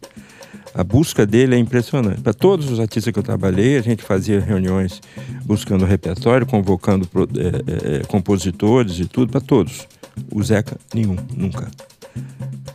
A 0.73 0.83
busca 0.83 1.25
dele 1.25 1.53
é 1.53 1.59
impressionante. 1.59 2.21
Para 2.21 2.33
todos 2.33 2.71
os 2.71 2.79
artistas 2.79 3.13
que 3.13 3.19
eu 3.19 3.23
trabalhei, 3.23 3.77
a 3.77 3.81
gente 3.81 4.01
fazia 4.01 4.39
reuniões 4.39 5.01
buscando 5.43 5.85
repertório, 5.85 6.47
convocando 6.47 7.07
é, 7.37 7.97
é, 7.97 7.97
é, 7.97 8.03
compositores 8.05 8.99
e 8.99 9.05
tudo, 9.05 9.31
para 9.31 9.41
todos. 9.41 9.87
O 10.31 10.43
Zeca, 10.43 10.77
nenhum, 10.93 11.15
nunca. 11.35 11.69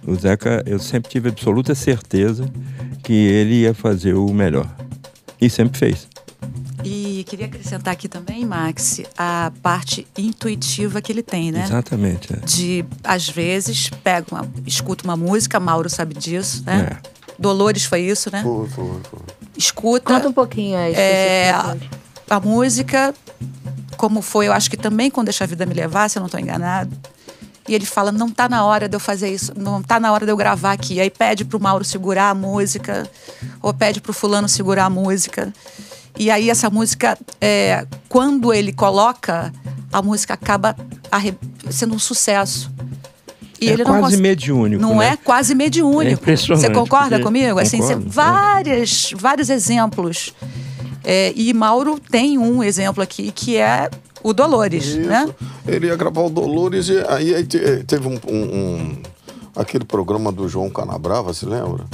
O 0.07 0.15
Zeca, 0.15 0.63
eu 0.67 0.79
sempre 0.79 1.11
tive 1.11 1.29
absoluta 1.29 1.75
certeza 1.75 2.49
que 3.03 3.13
ele 3.13 3.63
ia 3.63 3.75
fazer 3.75 4.15
o 4.15 4.33
melhor. 4.33 4.69
E 5.41 5.51
sempre 5.51 5.79
fez. 5.79 6.09
E 6.85 7.25
queria 7.25 7.47
acrescentar 7.47 7.93
aqui 7.93 8.09
também, 8.09 8.45
Max, 8.45 9.01
a 9.19 9.51
parte 9.61 10.07
intuitiva 10.17 11.01
que 11.03 11.11
ele 11.11 11.23
tem, 11.23 11.51
né? 11.51 11.65
Exatamente. 11.65 12.33
é. 12.33 12.37
De, 12.37 12.85
às 13.03 13.29
vezes, 13.29 13.91
pega 14.05 14.27
uma, 14.31 14.49
escuta 14.65 15.03
uma 15.05 15.17
música, 15.17 15.59
Mauro 15.59 15.91
sabe 15.91 16.15
disso, 16.15 16.63
né? 16.65 16.99
É. 17.03 17.17
Dolores 17.39 17.85
foi 17.85 18.03
isso, 18.03 18.31
né? 18.31 18.43
Foi, 18.43 18.69
foi, 18.69 19.01
foi. 19.11 19.21
Escuta. 19.57 20.15
Conta 20.15 20.29
um 20.29 20.33
pouquinho 20.33 20.79
aí. 20.79 20.95
É, 20.95 21.51
a, 21.51 21.77
a 22.31 22.41
música, 22.41 23.13
como 23.97 24.23
foi, 24.23 24.47
eu 24.47 24.53
acho 24.53 24.71
que 24.71 24.77
também 24.77 25.11
com 25.11 25.25
Deixa 25.25 25.45
a 25.45 25.47
Vida 25.47 25.67
Me 25.67 25.75
Levar, 25.75 26.09
se 26.09 26.19
eu 26.19 26.21
não 26.21 26.27
estou 26.27 26.41
enganado. 26.41 26.97
E 27.69 27.75
ele 27.75 27.85
fala, 27.87 28.13
não 28.13 28.31
tá 28.31 28.49
na 28.49 28.65
hora 28.65 28.89
de 28.89 28.95
eu 28.97 29.01
fazer 29.01 29.29
isso, 29.33 29.53
não 29.57 29.83
tá 29.83 29.99
na 29.99 30.13
hora 30.13 30.25
de 30.25 30.31
eu 30.33 30.37
gravar 30.37 30.73
aqui. 30.73 31.01
Aí 31.01 31.11
pede 31.11 31.45
pro 31.45 31.59
Mauro 31.61 31.85
segurar 31.85 32.31
a 32.31 32.35
música, 32.35 33.09
ou 33.61 33.75
pede 33.75 34.01
pro 34.01 34.13
fulano 34.13 34.49
segurar 34.49 34.85
a 34.87 34.91
música. 34.91 35.53
E 36.19 36.31
aí 36.31 36.49
essa 36.49 36.71
música, 36.71 37.19
é, 37.41 37.87
quando 38.09 38.53
ele 38.55 38.73
coloca, 38.73 39.53
a 39.93 40.01
música 40.01 40.35
acaba 40.35 40.77
sendo 41.71 41.95
um 41.95 41.99
sucesso. 41.99 42.71
E 43.61 43.69
É 43.69 43.73
ele 43.73 43.85
não 43.85 43.99
quase 44.01 44.15
cons- 44.17 44.21
mediúnico, 44.21 44.81
Não 44.83 44.97
né? 44.99 45.09
é 45.13 45.17
quase 45.17 45.55
mediúnico. 45.55 46.03
É 46.11 46.13
impressionante, 46.13 46.67
Você 46.67 46.73
concorda 46.73 47.19
comigo? 47.21 47.59
Assim, 47.59 47.79
Concordo, 47.79 48.11
várias, 48.11 49.11
vários 49.17 49.49
exemplos. 49.51 50.33
É, 51.03 51.33
e 51.35 51.53
Mauro 51.55 51.99
tem 51.99 52.37
um 52.39 52.63
exemplo 52.63 53.03
aqui 53.03 53.33
que 53.33 53.57
é 53.57 53.89
o 54.23 54.33
Dolores, 54.33 54.85
Isso. 54.87 55.01
né? 55.01 55.29
Ele 55.67 55.87
ia 55.87 55.97
gravar 55.97 56.23
o 56.23 56.31
Dolores 56.31 56.89
e 56.89 56.99
aí, 57.09 57.35
aí 57.35 57.47
te- 57.47 57.85
teve 57.85 58.09
um, 58.09 58.19
um- 58.29 58.57
um- 58.57 58.97
aquele 59.55 59.85
programa 59.85 60.33
do 60.33 60.49
João 60.49 60.69
Canabrava, 60.71 61.33
se 61.35 61.47
lembra? 61.47 61.85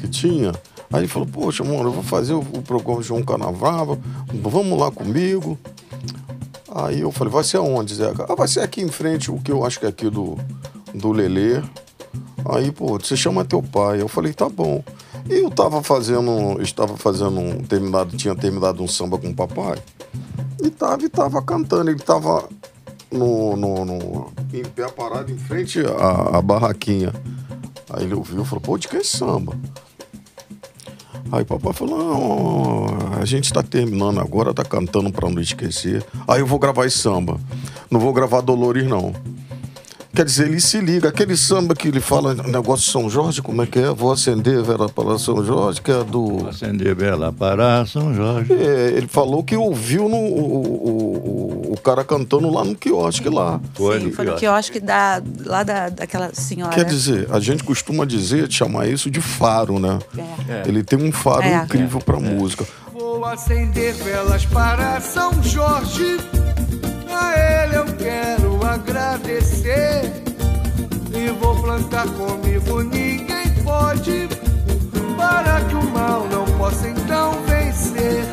Que 0.00 0.08
tinha. 0.08 0.52
Aí 0.92 1.00
ele 1.00 1.08
falou, 1.08 1.26
poxa, 1.28 1.64
mano, 1.64 1.88
eu 1.88 1.92
vou 1.92 2.02
fazer 2.02 2.32
o, 2.34 2.38
o 2.40 2.62
programa 2.62 3.00
do 3.00 3.02
João 3.06 3.22
Canabrava, 3.22 3.98
vamos 4.32 4.78
lá 4.78 4.90
comigo. 4.90 5.58
Aí 6.72 7.00
eu 7.00 7.10
falei, 7.10 7.32
vai 7.32 7.42
ser 7.44 7.56
aonde, 7.58 7.94
Zeca? 7.94 8.26
Ah, 8.28 8.34
vai 8.34 8.46
ser 8.48 8.60
aqui 8.60 8.82
em 8.82 8.88
frente, 8.88 9.30
o 9.30 9.38
que 9.40 9.50
eu 9.50 9.64
acho 9.64 9.80
que 9.80 9.86
é 9.86 9.88
aqui 9.88 10.10
do, 10.10 10.36
do 10.94 11.10
Lelê. 11.12 11.62
Aí, 12.48 12.70
pô, 12.70 12.98
você 12.98 13.16
chama 13.16 13.44
teu 13.44 13.62
pai. 13.62 14.00
Eu 14.00 14.08
falei, 14.08 14.32
tá 14.32 14.48
bom. 14.48 14.82
E 15.28 15.34
eu 15.42 15.50
tava 15.50 15.82
fazendo, 15.82 16.60
estava 16.62 16.96
fazendo 16.96 17.40
um, 17.40 17.58
terminado, 17.64 18.16
tinha 18.16 18.34
terminado 18.34 18.82
um 18.82 18.86
samba 18.86 19.18
com 19.18 19.28
o 19.30 19.34
papai. 19.34 19.78
Tava, 20.70 21.02
e 21.04 21.08
tava 21.08 21.42
cantando. 21.42 21.90
Ele 21.90 21.98
tava 22.00 22.48
no, 23.10 23.56
no, 23.56 23.84
no- 23.84 24.32
em 24.52 24.62
pé 24.64 24.88
parado 24.88 25.30
em 25.32 25.38
frente 25.38 25.80
à, 25.80 26.38
à 26.38 26.42
barraquinha. 26.42 27.12
Aí 27.90 28.04
ele 28.04 28.14
ouviu 28.14 28.42
e 28.42 28.44
falou, 28.44 28.60
pô, 28.60 28.76
de 28.78 28.88
que 28.88 28.96
é 28.96 29.02
samba? 29.04 29.54
Aí 31.32 31.44
papai 31.44 31.72
falou, 31.72 31.98
não, 31.98 33.18
a 33.20 33.24
gente 33.24 33.52
tá 33.52 33.62
terminando 33.62 34.20
agora, 34.20 34.54
tá 34.54 34.64
cantando 34.64 35.10
pra 35.12 35.28
não 35.28 35.40
esquecer. 35.40 36.04
Aí 36.28 36.40
eu 36.40 36.46
vou 36.46 36.58
gravar 36.58 36.86
esse 36.86 36.98
samba. 36.98 37.38
Não 37.90 37.98
vou 37.98 38.12
gravar 38.12 38.40
Dolores, 38.40 38.86
não. 38.86 39.12
Quer 40.16 40.24
dizer, 40.24 40.46
ele 40.48 40.60
se 40.60 40.80
liga. 40.80 41.10
Aquele 41.10 41.36
samba 41.36 41.74
que 41.74 41.88
ele 41.88 42.00
fala, 42.00 42.32
negócio 42.34 42.86
de 42.86 42.90
São 42.90 43.08
Jorge, 43.10 43.42
como 43.42 43.60
é 43.62 43.66
que 43.66 43.78
é? 43.78 43.88
Vou 43.92 44.10
acender 44.10 44.62
vela 44.62 44.88
para 44.88 45.18
São 45.18 45.44
Jorge, 45.44 45.80
que 45.82 45.90
é 45.92 46.02
do. 46.02 46.48
Acender 46.48 46.94
vela 46.94 47.32
para 47.32 47.84
São 47.86 48.14
Jorge. 48.14 48.52
É, 48.52 48.92
ele 48.96 49.06
falou 49.06 49.44
que 49.44 49.54
ouviu 49.54 50.08
no, 50.08 50.16
o, 50.16 50.56
o, 51.68 51.72
o- 51.72 51.76
cara 51.86 52.02
cantando 52.02 52.50
lá 52.50 52.64
no 52.64 52.74
quiosque 52.74 53.28
lá. 53.28 53.60
Foi 53.74 54.00
Sim, 54.00 54.10
foi 54.10 54.24
no 54.24 54.34
que 54.36 54.44
eu 54.46 54.52
acho 54.52 54.72
que 54.72 54.80
da, 54.80 55.22
lá 55.44 55.62
da, 55.62 55.88
daquela 55.90 56.30
senhora. 56.34 56.72
Quer 56.74 56.84
dizer, 56.86 57.28
a 57.30 57.38
gente 57.38 57.62
costuma 57.62 58.04
dizer, 58.04 58.50
chamar 58.50 58.88
isso 58.88 59.08
de 59.10 59.20
faro, 59.20 59.78
né? 59.78 59.98
É. 60.48 60.62
Ele 60.66 60.82
tem 60.82 60.98
um 60.98 61.12
faro 61.12 61.42
É. 61.44 61.62
incrível 61.62 62.00
pra 62.00 62.18
música. 62.18 62.66
Vou 62.92 63.24
acender 63.24 63.94
velas 63.94 64.44
para 64.46 65.00
São 65.00 65.30
Jorge. 65.42 66.16
A 67.08 67.38
ele 67.64 67.76
eu 67.76 67.84
quero 67.96 68.45
agradecer. 68.86 70.12
E 71.12 71.30
vou 71.40 71.60
plantar 71.60 72.06
comigo, 72.12 72.82
ninguém 72.82 73.52
pode. 73.64 74.28
Para 75.16 75.64
que 75.64 75.74
o 75.74 75.90
mal 75.90 76.28
não 76.28 76.44
possa 76.58 76.88
então 76.88 77.32
vencer. 77.44 78.24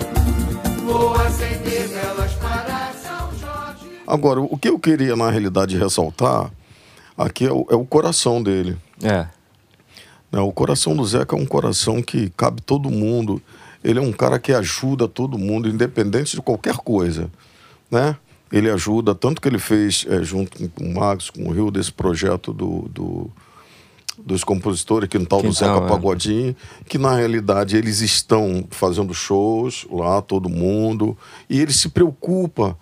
Vou 0.86 1.16
acender 1.16 1.88
velas 1.88 2.34
para 2.34 2.94
São 2.94 3.32
Jorge. 3.40 4.02
Agora, 4.06 4.42
o 4.42 4.58
que 4.58 4.70
eu 4.70 4.78
queria, 4.78 5.16
na 5.16 5.32
realidade, 5.32 5.78
ressaltar 5.78 6.52
aqui 7.18 7.46
é 7.46 7.52
o, 7.52 7.66
é 7.70 7.76
o 7.76 7.86
coração 7.86 8.44
dele. 8.44 8.78
É. 9.02 9.28
Né, 10.32 10.40
O 10.40 10.52
coração 10.52 10.96
do 10.96 11.06
Zeca 11.06 11.36
é 11.36 11.40
um 11.40 11.46
coração 11.46 12.02
que 12.02 12.30
cabe 12.32 12.62
todo 12.62 12.90
mundo. 12.90 13.42
Ele 13.84 14.00
é 14.00 14.02
um 14.02 14.12
cara 14.12 14.40
que 14.40 14.54
ajuda 14.54 15.08
todo 15.08 15.38
mundo, 15.38 15.68
independente 15.68 16.36
de 16.36 16.42
qualquer 16.42 16.76
coisa. 16.76 17.30
Né? 17.90 18.16
Ele 18.54 18.70
ajuda, 18.70 19.16
tanto 19.16 19.42
que 19.42 19.48
ele 19.48 19.58
fez, 19.58 20.06
eh, 20.08 20.22
junto 20.24 20.70
com 20.70 20.86
o 20.86 20.94
Max, 20.94 21.32
com 21.32 21.46
o 21.50 21.52
Rio, 21.52 21.72
desse 21.72 21.92
projeto 21.92 22.54
do, 22.54 22.88
do- 22.88 23.32
dos 24.24 24.44
compositores, 24.44 25.10
que 25.10 25.18
no 25.18 25.26
tal 25.26 25.42
do 25.42 25.52
Zeca 25.52 25.78
é. 25.86 25.88
Pagodinho, 25.88 26.56
que 26.88 27.00
na 27.00 27.16
realidade 27.16 27.76
eles 27.76 28.00
estão 28.02 28.64
fazendo 28.70 29.12
shows 29.12 29.88
lá, 29.92 30.22
todo 30.22 30.48
mundo, 30.48 31.18
e 31.50 31.60
ele 31.60 31.74
se 31.74 31.90
preocupa 31.90 32.78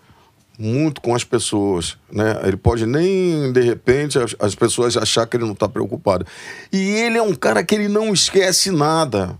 muito 0.59 0.99
com 0.99 1.15
as 1.15 1.23
pessoas, 1.23 1.97
né? 2.11 2.37
Ele 2.43 2.57
pode 2.57 2.85
nem, 2.85 3.51
de 3.53 3.61
repente, 3.61 4.19
as, 4.19 4.35
as 4.39 4.53
pessoas 4.53 4.97
achar 4.97 5.25
que 5.25 5.37
ele 5.37 5.45
não 5.45 5.53
está 5.53 5.69
preocupado. 5.69 6.25
E 6.71 6.77
ele 6.77 7.17
é 7.17 7.21
um 7.23 7.33
cara 7.33 7.63
que 7.63 7.73
ele 7.73 7.87
não 7.87 8.13
esquece 8.13 8.69
nada. 8.69 9.39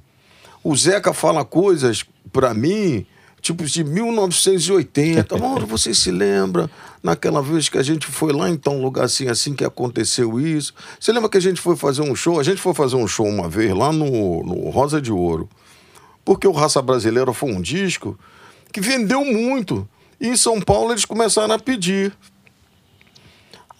O 0.63 0.73
Zeca 0.75 1.11
fala 1.13 1.43
coisas, 1.43 2.05
para 2.31 2.53
mim, 2.53 3.05
tipo 3.41 3.65
de 3.65 3.83
1980. 3.83 5.37
Mauro, 5.37 5.65
você 5.65 5.93
se 5.93 6.11
lembra 6.11 6.69
naquela 7.01 7.41
vez 7.41 7.67
que 7.67 7.77
a 7.77 7.83
gente 7.83 8.05
foi 8.07 8.31
lá 8.31 8.49
em 8.49 8.59
um 8.67 8.81
lugar 8.81 9.05
assim, 9.05 9.27
assim 9.27 9.55
que 9.55 9.65
aconteceu 9.65 10.39
isso? 10.39 10.73
Você 10.99 11.11
lembra 11.11 11.29
que 11.29 11.37
a 11.37 11.41
gente 11.41 11.59
foi 11.59 11.75
fazer 11.75 12.01
um 12.01 12.15
show? 12.15 12.39
A 12.39 12.43
gente 12.43 12.61
foi 12.61 12.73
fazer 12.73 12.95
um 12.95 13.07
show 13.07 13.25
uma 13.25 13.49
vez 13.49 13.73
lá 13.75 13.91
no, 13.91 14.43
no 14.43 14.69
Rosa 14.69 15.01
de 15.01 15.11
Ouro. 15.11 15.49
Porque 16.23 16.47
o 16.47 16.51
Raça 16.51 16.81
Brasileira 16.81 17.33
foi 17.33 17.51
um 17.51 17.61
disco 17.61 18.17
que 18.71 18.79
vendeu 18.79 19.25
muito. 19.25 19.87
E 20.19 20.27
em 20.27 20.37
São 20.37 20.61
Paulo 20.61 20.91
eles 20.91 21.03
começaram 21.03 21.53
a 21.55 21.59
pedir. 21.59 22.13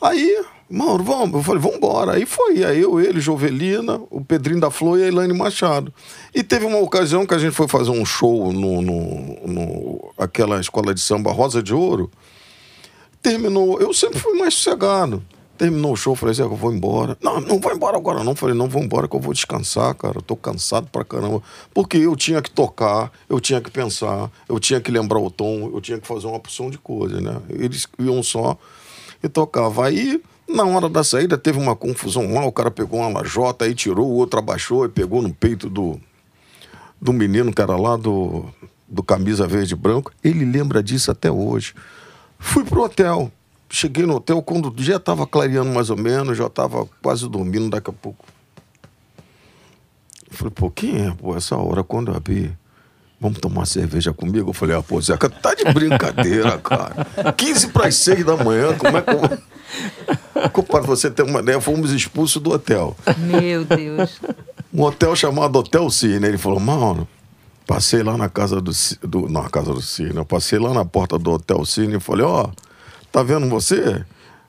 Aí, 0.02 0.44
Mauro, 0.72 1.04
vamos. 1.04 1.34
Eu 1.34 1.44
falei, 1.44 1.62
vamos 1.62 1.78
embora. 1.78 2.14
Aí 2.14 2.26
foi. 2.26 2.64
Aí 2.64 2.80
eu, 2.80 3.00
ele, 3.00 3.20
Jovelina, 3.20 4.02
o 4.10 4.24
Pedrinho 4.24 4.60
da 4.60 4.72
Flor 4.72 4.98
e 4.98 5.04
a 5.04 5.08
Elaine 5.08 5.34
Machado. 5.34 5.94
E 6.34 6.42
teve 6.44 6.66
uma 6.66 6.80
ocasião 6.80 7.26
que 7.26 7.34
a 7.34 7.38
gente 7.38 7.54
foi 7.54 7.68
fazer 7.68 7.92
um 7.92 8.06
show 8.06 8.54
no, 8.54 8.82
no, 8.82 9.48
no 9.48 10.14
aquela 10.18 10.60
escola 10.60 10.94
de 10.94 11.02
samba 11.02 11.32
Rosa 11.32 11.62
de 11.62 11.74
Ouro. 11.74 12.10
Terminou. 13.22 13.80
Eu 13.80 13.94
sempre 13.94 14.20
fui 14.20 14.38
mais 14.38 14.54
sossegado. 14.54 15.22
Terminou 15.58 15.94
o 15.94 15.96
show, 15.96 16.16
falei, 16.16 16.34
Zé, 16.34 16.42
eu 16.42 16.56
vou 16.56 16.74
embora. 16.74 17.16
Não, 17.22 17.40
não 17.40 17.60
vou 17.60 17.72
embora 17.72 17.96
agora 17.96 18.24
não. 18.24 18.36
Falei, 18.36 18.56
não, 18.56 18.68
vou 18.68 18.82
embora 18.82 19.08
que 19.08 19.16
eu 19.16 19.20
vou 19.20 19.32
descansar, 19.32 19.94
cara. 19.94 20.18
Eu 20.18 20.22
tô 20.24 20.36
cansado 20.36 20.88
pra 20.92 21.04
caramba. 21.04 21.40
Porque 21.72 21.98
eu 21.98 22.16
tinha 22.16 22.42
que 22.42 22.50
tocar, 22.50 23.12
eu 23.30 23.40
tinha 23.40 23.62
que 23.62 23.70
pensar, 23.70 24.32
eu 24.50 24.60
tinha 24.60 24.82
que 24.82 24.90
lembrar 24.90 25.20
o 25.20 25.30
tom, 25.30 25.70
eu 25.72 25.80
tinha 25.80 26.00
que 26.00 26.08
fazer 26.08 26.26
uma 26.26 26.38
opção 26.38 26.72
de 26.72 26.80
coisa, 26.80 27.22
né? 27.22 27.40
Eles 27.50 27.88
iam 28.00 28.24
só 28.24 28.58
e 29.24 29.30
tocava. 29.30 29.86
Aí, 29.86 30.20
na 30.54 30.64
hora 30.66 30.90
da 30.90 31.04
saída, 31.04 31.38
teve 31.38 31.58
uma 31.58 31.76
confusão 31.76 32.34
lá, 32.34 32.46
o 32.46 32.52
cara 32.52 32.72
pegou 32.72 33.00
uma 33.00 33.20
lajota, 33.20 33.66
aí 33.66 33.74
tirou, 33.74 34.08
o 34.08 34.16
outro 34.16 34.40
abaixou 34.40 34.86
e 34.86 34.90
pegou 34.90 35.22
no 35.22 35.34
peito 35.34 35.70
do, 35.70 36.00
do 37.00 37.14
menino 37.14 37.54
que 37.54 37.62
era 37.62 37.76
lá 37.76 37.96
do, 37.96 38.46
do 38.88 39.04
camisa 39.04 39.48
verde 39.48 39.74
e 39.74 39.78
branco. 39.78 40.12
Ele 40.24 40.46
lembra 40.46 40.82
disso 40.84 41.12
até 41.12 41.32
hoje. 41.32 41.74
Fui 42.38 42.64
pro 42.64 42.84
hotel 42.84 43.32
cheguei 43.72 44.06
no 44.06 44.16
hotel 44.16 44.42
quando 44.42 44.70
dia 44.70 44.98
estava 44.98 45.26
clareando 45.26 45.72
mais 45.72 45.90
ou 45.90 45.98
menos, 45.98 46.38
já 46.38 46.48
estava 46.48 46.86
quase 47.02 47.28
dormindo 47.28 47.70
daqui 47.70 47.90
a 47.90 47.94
pouco. 47.94 48.26
Falei, 50.30 50.52
pô, 50.54 50.70
quem 50.70 51.08
é, 51.08 51.12
pô, 51.12 51.36
essa 51.36 51.56
hora 51.56 51.84
quando 51.84 52.12
eu 52.12 52.18
abri? 52.18 52.56
Vamos 53.20 53.40
tomar 53.40 53.66
cerveja 53.66 54.12
comigo? 54.12 54.50
Eu 54.50 54.54
falei, 54.54 54.76
ah, 54.76 54.82
pô, 54.82 55.00
Zeca, 55.00 55.30
tá 55.30 55.54
de 55.54 55.64
brincadeira, 55.66 56.58
cara. 56.60 57.08
15 57.38 57.68
para 57.68 57.88
as 57.88 57.96
6 57.96 58.26
da 58.26 58.36
manhã, 58.36 58.76
como 58.78 58.98
é 58.98 59.02
que 59.02 59.12
eu. 59.12 59.51
Para 60.68 60.82
você 60.82 61.10
ter 61.10 61.24
uma 61.24 61.40
ideia, 61.40 61.62
fomos 61.62 61.92
expulsos 61.92 62.42
do 62.42 62.52
hotel. 62.52 62.96
Meu 63.18 63.64
Deus. 63.66 64.20
Um 64.74 64.84
hotel 64.84 65.16
chamado 65.16 65.58
Hotel 65.60 65.90
Cine. 65.90 66.26
Ele 66.28 66.38
falou, 66.38 66.60
mano, 66.60 67.08
passei 67.68 68.04
lá 68.04 68.18
na 68.18 68.30
casa 68.30 68.62
do, 68.62 68.72
do. 69.02 69.30
Na 69.30 69.50
casa 69.50 69.74
do 69.74 69.82
Cine. 69.82 70.16
Eu 70.16 70.26
passei 70.26 70.58
lá 70.58 70.74
na 70.74 70.86
porta 70.86 71.18
do 71.18 71.32
Hotel 71.32 71.66
Cine 71.66 71.98
e 71.98 72.00
falei, 72.00 72.26
ó. 72.26 72.46
Oh, 72.46 72.72
Tá 73.12 73.22
vendo 73.22 73.50
você? 73.50 74.06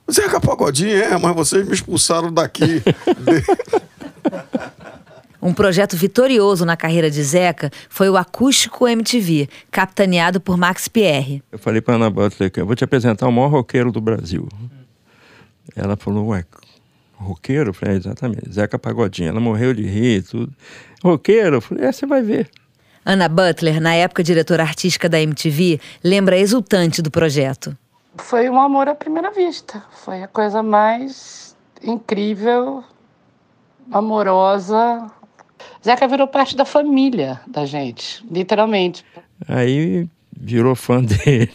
Zeca 0.09 0.39
Pagodinho, 0.39 0.95
é, 0.95 1.17
mas 1.17 1.35
vocês 1.35 1.67
me 1.67 1.73
expulsaram 1.73 2.31
daqui. 2.31 2.81
Um 5.41 5.53
projeto 5.53 5.97
vitorioso 5.97 6.63
na 6.63 6.77
carreira 6.77 7.11
de 7.11 7.21
Zeca 7.21 7.69
foi 7.89 8.09
o 8.09 8.15
Acústico 8.15 8.87
MTV, 8.87 9.49
capitaneado 9.69 10.39
por 10.39 10.55
Max 10.55 10.87
Pierre. 10.87 11.43
Eu 11.51 11.59
falei 11.59 11.81
para 11.81 11.95
Ana 11.95 12.09
Butler 12.09 12.49
que 12.49 12.61
eu 12.61 12.65
vou 12.65 12.73
te 12.77 12.85
apresentar 12.85 13.27
o 13.27 13.31
maior 13.33 13.49
roqueiro 13.49 13.91
do 13.91 13.99
Brasil. 13.99 14.47
Ela 15.75 15.95
falou, 15.95 16.27
ué, 16.27 16.45
roqueiro? 17.15 17.69
Eu 17.69 17.73
falei, 17.73 17.95
é, 17.95 17.97
exatamente, 17.97 18.51
Zeca 18.51 18.77
Pagodinho. 18.77 19.29
Ela 19.29 19.39
morreu 19.39 19.73
de 19.73 19.83
rir 19.83 20.23
tudo. 20.23 20.53
Roqueiro? 21.03 21.57
Eu 21.57 21.61
falei, 21.61 21.85
é, 21.85 21.91
você 21.91 22.05
vai 22.05 22.21
ver. 22.21 22.49
Ana 23.05 23.27
Butler, 23.27 23.81
na 23.81 23.93
época 23.93 24.23
diretora 24.23 24.63
artística 24.63 25.09
da 25.09 25.19
MTV, 25.19 25.79
lembra 26.03 26.37
exultante 26.37 27.01
do 27.01 27.11
projeto. 27.11 27.77
Foi 28.17 28.49
um 28.49 28.59
amor 28.59 28.87
à 28.87 28.95
primeira 28.95 29.31
vista. 29.31 29.83
Foi 29.91 30.23
a 30.23 30.27
coisa 30.27 30.63
mais 30.63 31.55
incrível, 31.83 32.83
amorosa. 33.91 35.11
Zeca 35.83 36.07
virou 36.07 36.27
parte 36.27 36.55
da 36.55 36.63
família 36.63 37.41
da 37.47 37.65
gente, 37.65 38.23
literalmente. 38.31 39.03
Aí 39.47 40.07
virou 40.31 40.75
fã 40.75 41.01
dele, 41.03 41.51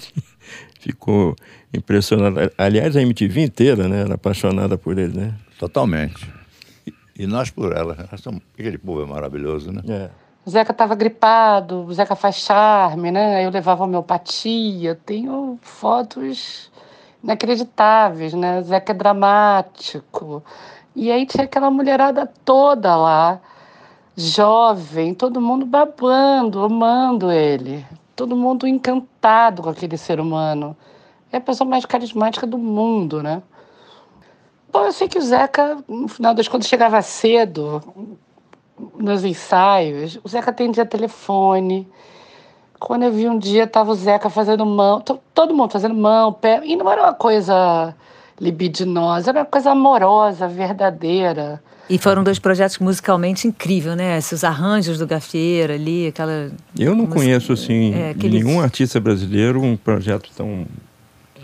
ficou 0.88 1.36
impressionado. 1.72 2.50
Aliás, 2.56 2.96
a 2.96 3.02
MTV 3.02 3.42
inteira, 3.42 3.86
né, 3.86 4.00
era 4.00 4.14
apaixonada 4.14 4.78
por 4.78 4.98
ele, 4.98 5.16
né? 5.16 5.34
Totalmente. 5.58 6.32
E, 6.86 6.94
e 7.18 7.26
nós 7.26 7.50
por 7.50 7.76
ela. 7.76 8.08
Aquele 8.54 8.78
povo 8.78 9.02
é 9.02 9.06
maravilhoso, 9.06 9.70
né? 9.70 9.82
É. 9.86 10.10
O 10.46 10.50
Zeca 10.50 10.72
estava 10.72 10.94
gripado, 10.94 11.84
o 11.84 11.92
Zeca 11.92 12.16
faz 12.16 12.36
charme, 12.36 13.10
né? 13.10 13.44
Eu 13.44 13.50
levava 13.50 13.84
homeopatia. 13.84 14.98
Tenho 15.04 15.58
fotos 15.60 16.70
inacreditáveis, 17.22 18.32
né? 18.32 18.60
O 18.60 18.64
Zeca 18.64 18.92
é 18.92 18.94
dramático. 18.94 20.42
E 20.96 21.12
aí 21.12 21.26
tinha 21.26 21.44
aquela 21.44 21.70
mulherada 21.70 22.26
toda 22.46 22.96
lá, 22.96 23.40
jovem, 24.16 25.12
todo 25.12 25.40
mundo 25.40 25.66
babando, 25.66 26.60
amando 26.60 27.30
ele. 27.30 27.84
Todo 28.18 28.34
mundo 28.34 28.66
encantado 28.66 29.62
com 29.62 29.70
aquele 29.70 29.96
ser 29.96 30.18
humano. 30.18 30.76
É 31.30 31.36
a 31.36 31.40
pessoa 31.40 31.70
mais 31.70 31.86
carismática 31.86 32.44
do 32.48 32.58
mundo, 32.58 33.22
né? 33.22 33.40
Bom, 34.72 34.86
eu 34.86 34.90
sei 34.90 35.06
que 35.06 35.18
o 35.18 35.22
Zeca, 35.22 35.78
no 35.86 36.08
final 36.08 36.34
das 36.34 36.48
contas, 36.48 36.66
chegava 36.66 37.00
cedo, 37.00 37.80
nos 38.98 39.24
ensaios, 39.24 40.18
o 40.24 40.28
Zeca 40.28 40.50
atendia 40.50 40.84
telefone. 40.84 41.88
Quando 42.80 43.04
eu 43.04 43.12
vi 43.12 43.28
um 43.28 43.38
dia, 43.38 43.68
tava 43.68 43.92
o 43.92 43.94
Zeca 43.94 44.28
fazendo 44.28 44.66
mão, 44.66 45.00
todo 45.32 45.54
mundo 45.54 45.70
fazendo 45.70 45.94
mão, 45.94 46.32
pé, 46.32 46.60
e 46.64 46.74
não 46.74 46.90
era 46.90 47.04
uma 47.04 47.14
coisa 47.14 47.94
libidinosa, 48.40 49.30
era 49.30 49.38
uma 49.42 49.46
coisa 49.46 49.70
amorosa, 49.70 50.48
verdadeira. 50.48 51.62
E 51.88 51.98
foram 51.98 52.22
dois 52.22 52.38
projetos 52.38 52.78
musicalmente 52.78 53.48
incríveis, 53.48 53.96
né? 53.96 54.18
Esses 54.18 54.44
arranjos 54.44 54.98
do 54.98 55.06
Gafieira 55.06 55.74
ali, 55.74 56.08
aquela. 56.08 56.50
Eu 56.78 56.90
não 56.90 57.04
música, 57.04 57.14
conheço, 57.14 57.52
assim, 57.52 57.94
é, 57.94 58.10
aquele... 58.10 58.42
nenhum 58.42 58.60
artista 58.60 59.00
brasileiro 59.00 59.62
um 59.62 59.76
projeto 59.76 60.30
tão, 60.36 60.66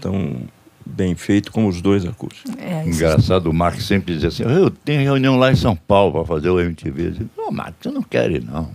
tão 0.01 0.43
bem 0.85 1.15
feito 1.15 1.51
como 1.51 1.69
os 1.69 1.81
dois 1.81 2.05
acústicos. 2.05 2.53
É, 2.59 2.87
Engraçado, 2.87 3.49
o 3.49 3.55
Marcos 3.55 3.87
sempre 3.87 4.15
dizia 4.15 4.29
assim, 4.29 4.43
eu 4.43 4.71
tenho 4.71 5.01
reunião 5.01 5.37
lá 5.37 5.51
em 5.51 5.57
São 5.57 5.75
Paulo 5.75 6.13
para 6.13 6.25
fazer 6.27 6.51
o 6.51 6.61
MTV. 6.61 7.07
Eu 7.07 7.11
disse, 7.11 7.31
não, 7.37 7.51
Marcos, 7.51 7.87
eu 7.87 7.93
não 7.93 8.03
quero 8.03 8.37
ir, 8.37 8.45
não. 8.45 8.71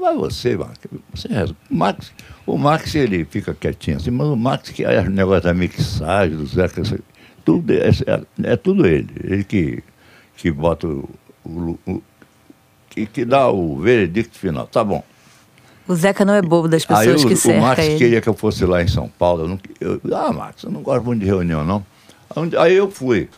Vai 0.00 0.14
você, 0.14 0.56
Marcos. 0.56 0.90
Você 1.12 1.28
o 1.28 1.74
Max, 1.74 2.12
o 2.46 2.56
Max, 2.56 2.94
ele 2.94 3.24
fica 3.26 3.52
quietinho 3.52 3.98
assim, 3.98 4.10
mas 4.10 4.28
o 4.28 4.36
Max, 4.36 4.70
que 4.70 4.82
é 4.82 5.00
o 5.00 5.10
negócio 5.10 5.42
da 5.42 5.52
mixagem, 5.52 6.36
do 6.36 6.46
Zeca, 6.46 6.82
tudo, 7.44 7.70
é, 7.70 7.88
é, 7.88 8.52
é, 8.52 8.56
tudo 8.56 8.86
ele. 8.86 9.10
Ele 9.22 9.44
que, 9.44 9.82
que 10.40 10.50
bota 10.50 10.86
o, 10.86 11.08
o, 11.44 11.78
o 11.86 12.02
que, 12.88 13.04
que 13.04 13.24
dá 13.26 13.50
o 13.50 13.78
veredicto 13.78 14.38
final. 14.38 14.66
Tá 14.66 14.82
bom. 14.82 15.04
O 15.86 15.94
Zeca 15.94 16.24
não 16.24 16.32
é 16.34 16.40
bobo 16.40 16.66
das 16.66 16.84
pessoas 16.84 17.22
Aí, 17.22 17.28
que 17.28 17.36
cercam 17.36 17.50
ele. 17.52 17.60
O 17.60 17.68
Max 17.68 17.84
ele. 17.84 17.98
queria 17.98 18.20
que 18.22 18.28
eu 18.28 18.34
fosse 18.34 18.64
lá 18.64 18.82
em 18.82 18.88
São 18.88 19.08
Paulo. 19.08 19.42
Eu 19.42 19.48
não, 19.48 19.60
eu, 19.80 20.00
ah, 20.16 20.32
Max, 20.32 20.62
eu 20.62 20.70
não 20.70 20.82
gosto 20.82 21.04
muito 21.04 21.20
de 21.20 21.26
reunião, 21.26 21.62
não. 21.62 21.84
Aí 22.58 22.74
eu 22.74 22.90
fui. 22.90 23.28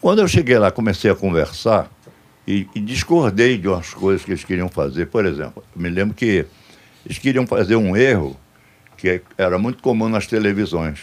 Quando 0.00 0.20
eu 0.20 0.28
cheguei 0.28 0.58
lá, 0.58 0.70
comecei 0.70 1.10
a 1.10 1.14
conversar 1.14 1.90
e, 2.46 2.68
e 2.74 2.80
discordei 2.80 3.56
de 3.56 3.66
umas 3.66 3.94
coisas 3.94 4.22
que 4.22 4.32
eles 4.32 4.44
queriam 4.44 4.68
fazer. 4.68 5.06
Por 5.06 5.24
exemplo, 5.24 5.64
me 5.74 5.88
lembro 5.88 6.14
que 6.14 6.44
eles 7.06 7.16
queriam 7.18 7.46
fazer 7.46 7.76
um 7.76 7.96
erro 7.96 8.36
que 8.98 9.22
era 9.38 9.58
muito 9.58 9.82
comum 9.82 10.08
nas 10.10 10.26
televisões. 10.26 11.00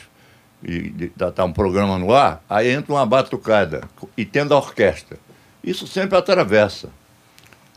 E 0.64 1.10
tá 1.34 1.46
um 1.46 1.54
programa 1.54 1.98
no 1.98 2.14
ar, 2.14 2.44
aí 2.50 2.70
entra 2.70 2.94
uma 2.94 3.06
batucada 3.06 3.84
e 4.18 4.26
tendo 4.26 4.54
a 4.54 4.58
orquestra. 4.58 5.18
Isso 5.64 5.86
sempre 5.86 6.18
atravessa. 6.18 6.90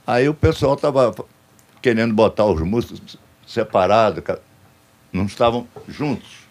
Aí 0.06 0.28
o 0.28 0.34
pessoal 0.34 0.74
estava 0.74 1.14
querendo 1.82 2.14
botar 2.14 2.46
os 2.46 2.60
músicos 2.62 3.18
separados, 3.46 4.22
não 5.12 5.24
estavam 5.26 5.66
juntos. 5.86 6.46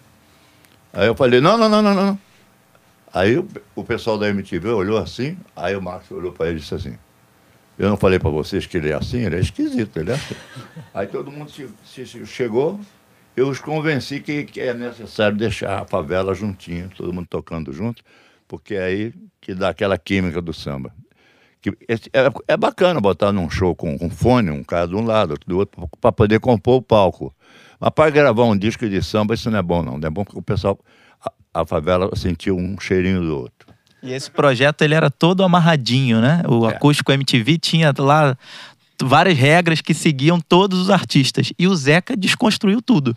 Aí 0.92 1.06
eu 1.06 1.14
falei, 1.14 1.40
não, 1.40 1.58
não, 1.58 1.68
não, 1.68 1.82
não, 1.82 1.94
não. 1.94 2.18
Aí 3.12 3.38
o, 3.38 3.48
o 3.74 3.84
pessoal 3.84 4.18
da 4.18 4.28
MTV 4.28 4.68
olhou 4.68 4.98
assim, 4.98 5.36
aí 5.56 5.74
o 5.74 5.82
Márcio 5.82 6.16
olhou 6.16 6.32
para 6.32 6.46
ele 6.46 6.58
e 6.58 6.60
disse 6.60 6.74
assim, 6.74 6.98
eu 7.78 7.88
não 7.88 7.96
falei 7.96 8.18
para 8.18 8.30
vocês 8.30 8.66
que 8.66 8.76
ele 8.76 8.90
é 8.90 8.94
assim, 8.94 9.18
ele 9.18 9.36
é 9.36 9.40
esquisito, 9.40 9.98
ele 9.98 10.10
é 10.10 10.14
assim. 10.14 10.34
Aí 10.92 11.06
todo 11.06 11.30
mundo 11.30 11.50
se, 11.50 11.68
se 11.84 12.26
chegou, 12.26 12.80
eu 13.38 13.48
os 13.48 13.60
convenci 13.60 14.20
que, 14.20 14.44
que, 14.44 14.60
é 14.60 14.74
necessário 14.74 15.36
deixar 15.36 15.82
a 15.82 15.84
favela 15.84 16.34
juntinho, 16.34 16.90
todo 16.96 17.12
mundo 17.12 17.26
tocando 17.28 17.72
junto, 17.72 18.02
porque 18.46 18.74
é 18.74 18.84
aí 18.84 19.14
que 19.40 19.54
dá 19.54 19.68
aquela 19.68 19.96
química 19.96 20.42
do 20.42 20.52
samba. 20.52 20.92
Que 21.60 21.70
é, 21.88 21.96
é, 22.48 22.56
bacana 22.56 23.00
botar 23.00 23.32
num 23.32 23.48
show 23.50 23.74
com 23.74 23.96
um 24.00 24.10
fone, 24.10 24.50
um 24.50 24.62
cara 24.62 24.86
de 24.86 24.94
um 24.94 25.04
lado, 25.04 25.32
outro 25.32 25.48
do 25.48 25.58
outro, 25.58 25.88
para 26.00 26.12
poder 26.12 26.40
compor 26.40 26.76
o 26.76 26.82
palco. 26.82 27.34
Mas 27.80 27.90
para 27.90 28.10
gravar 28.10 28.44
um 28.44 28.56
disco 28.56 28.88
de 28.88 29.02
samba, 29.02 29.34
isso 29.34 29.50
não 29.50 29.58
é 29.58 29.62
bom, 29.62 29.82
não. 29.82 29.98
Não 29.98 30.06
é 30.06 30.10
bom 30.10 30.24
porque 30.24 30.38
o 30.38 30.42
pessoal, 30.42 30.78
a, 31.24 31.60
a 31.62 31.66
favela 31.66 32.10
sentiu 32.16 32.56
um 32.56 32.78
cheirinho 32.78 33.20
do 33.20 33.36
outro. 33.36 33.68
E 34.02 34.12
esse 34.12 34.30
projeto 34.30 34.82
ele 34.82 34.94
era 34.94 35.10
todo 35.10 35.42
amarradinho, 35.42 36.20
né? 36.20 36.42
O 36.48 36.68
é. 36.68 36.74
acústico 36.74 37.10
MTV 37.10 37.58
tinha 37.58 37.92
lá 37.98 38.36
várias 39.02 39.36
regras 39.36 39.80
que 39.80 39.94
seguiam 39.94 40.40
todos 40.40 40.78
os 40.78 40.90
artistas. 40.90 41.52
E 41.58 41.66
o 41.66 41.74
Zeca 41.74 42.16
desconstruiu 42.16 42.82
tudo. 42.82 43.14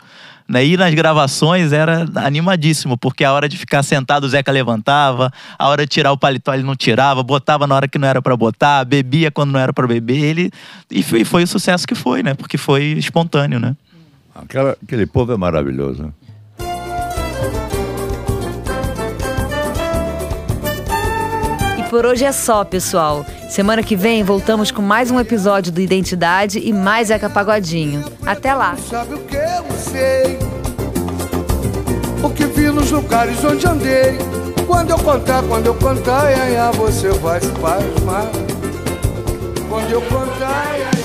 Né? 0.48 0.64
E 0.66 0.76
nas 0.76 0.94
gravações 0.94 1.72
era 1.72 2.06
animadíssimo, 2.16 2.96
porque 2.96 3.24
a 3.24 3.32
hora 3.32 3.48
de 3.48 3.56
ficar 3.56 3.82
sentado 3.82 4.24
o 4.24 4.28
Zeca 4.28 4.52
levantava, 4.52 5.32
a 5.58 5.68
hora 5.68 5.84
de 5.84 5.88
tirar 5.88 6.12
o 6.12 6.18
paletó 6.18 6.52
ele 6.54 6.62
não 6.62 6.76
tirava, 6.76 7.22
botava 7.22 7.66
na 7.66 7.74
hora 7.74 7.88
que 7.88 7.98
não 7.98 8.08
era 8.08 8.20
para 8.20 8.36
botar, 8.36 8.84
bebia 8.84 9.30
quando 9.30 9.52
não 9.52 9.60
era 9.60 9.72
para 9.72 9.86
beber. 9.86 10.22
Ele... 10.22 10.50
E 10.90 11.02
foi, 11.02 11.24
foi, 11.24 11.42
o 11.44 11.46
sucesso 11.46 11.86
que 11.86 11.94
foi, 11.94 12.22
né? 12.22 12.34
Porque 12.34 12.58
foi 12.58 12.84
espontâneo, 12.98 13.58
né? 13.58 13.76
Aquela, 14.34 14.76
aquele 14.82 15.06
povo 15.06 15.32
é 15.32 15.36
maravilhoso. 15.36 16.12
por 21.92 22.06
hoje 22.06 22.24
é 22.24 22.32
só, 22.32 22.64
pessoal. 22.64 23.22
Semana 23.52 23.82
que 23.82 23.94
vem 23.94 24.24
voltamos 24.24 24.70
com 24.70 24.80
mais 24.80 25.10
um 25.10 25.20
episódio 25.20 25.70
do 25.70 25.78
Identidade 25.78 26.58
e 26.58 26.72
mais 26.72 27.10
Eca 27.10 27.28
Pagodinho. 27.28 28.02
Até 28.24 28.54
lá. 28.54 28.74
Sabe 28.78 29.12
o 29.12 29.18
que 29.18 29.36
eu 29.36 29.76
sei? 29.76 30.38
O 32.24 32.30
que 32.30 32.46
vi 32.46 32.68
nos 32.70 32.90
lugares 32.90 33.44
onde 33.44 33.66
andei. 33.66 34.16
Quando 34.66 34.92
eu 34.92 34.98
contar, 35.00 35.42
quando 35.42 35.66
eu 35.66 35.74
contar, 35.74 36.24
ai, 36.24 36.56
ai, 36.56 36.72
você 36.72 37.10
vai 37.10 37.42
se 37.42 37.48
pasmar. 37.48 38.24
Quando 39.68 39.90
eu 39.90 40.00
contar, 40.00 40.48
ai, 40.48 40.84
ai. 40.84 41.02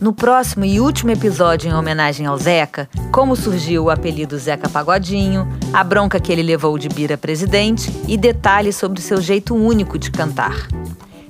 No 0.00 0.14
próximo 0.14 0.64
e 0.64 0.80
último 0.80 1.10
episódio 1.10 1.68
em 1.70 1.74
homenagem 1.74 2.24
ao 2.24 2.38
Zeca, 2.38 2.88
como 3.12 3.36
surgiu 3.36 3.84
o 3.84 3.90
apelido 3.90 4.38
Zeca 4.38 4.70
Pagodinho, 4.70 5.46
a 5.70 5.84
bronca 5.84 6.18
que 6.18 6.32
ele 6.32 6.42
levou 6.42 6.78
de 6.78 6.88
Bira 6.88 7.18
presidente 7.18 7.92
e 8.08 8.16
detalhes 8.16 8.76
sobre 8.76 9.02
seu 9.02 9.20
jeito 9.20 9.54
único 9.54 9.98
de 9.98 10.10
cantar. 10.10 10.66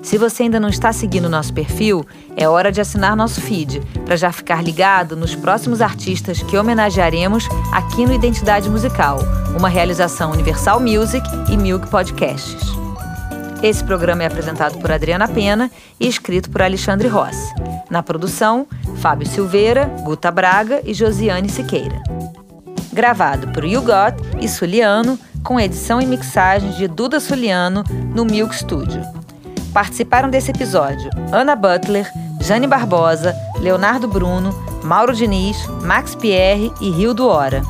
Se 0.05 0.19
você 0.19 0.43
ainda 0.43 0.61
não 0.61 0.69
está 0.69 0.93
seguindo 0.93 1.31
nosso 1.31 1.55
perfil, 1.55 2.05
é 2.37 2.47
hora 2.47 2.71
de 2.71 2.79
assinar 2.79 3.17
nosso 3.17 3.41
feed 3.41 3.81
para 4.05 4.17
já 4.17 4.31
ficar 4.31 4.63
ligado 4.63 5.17
nos 5.17 5.35
próximos 5.35 5.81
artistas 5.81 6.43
que 6.43 6.59
homenagearemos 6.59 7.49
aqui 7.73 8.05
no 8.05 8.13
Identidade 8.13 8.69
Musical, 8.69 9.19
uma 9.59 9.71
realização 9.71 10.31
Universal 10.31 10.79
Music 10.79 11.27
e 11.51 11.57
Milk 11.57 11.89
Podcasts. 11.89 12.63
Esse 13.63 13.83
programa 13.83 14.23
é 14.23 14.27
apresentado 14.27 14.79
por 14.79 14.93
Adriana 14.93 15.27
Pena 15.27 15.71
e 15.99 16.07
escrito 16.07 16.51
por 16.51 16.61
Alexandre 16.61 17.09
Rossi. 17.09 17.55
Na 17.89 18.03
produção, 18.03 18.67
Fábio 18.97 19.27
Silveira, 19.27 19.87
Guta 20.03 20.31
Braga 20.31 20.83
e 20.85 20.93
Josiane 20.93 21.49
Siqueira. 21.49 22.03
Gravado 22.93 23.49
por 23.53 23.65
You 23.65 23.81
Got 23.81 24.23
e 24.39 24.49
Suliano, 24.51 25.19
com 25.43 25.59
edição 25.59 25.99
e 25.99 26.07
mixagem 26.07 26.73
de 26.73 26.87
Duda 26.87 27.19
Suliano 27.19 27.83
no 28.15 28.27
Milk 28.27 28.55
Studio. 28.55 29.24
Participaram 29.75 30.31
desse 30.31 30.51
episódio 30.51 31.11
Ana 31.31 31.55
Butler, 31.55 32.11
Jane 32.41 32.67
Barbosa, 32.67 33.35
Leonardo 33.59 34.09
Bruno, 34.09 34.55
Mauro 34.83 35.13
Diniz, 35.13 35.57
Max 35.83 36.15
Pierre 36.15 36.73
e 36.81 36.91
Rio 36.91 37.13
do 37.13 37.29
Hora 37.29 37.63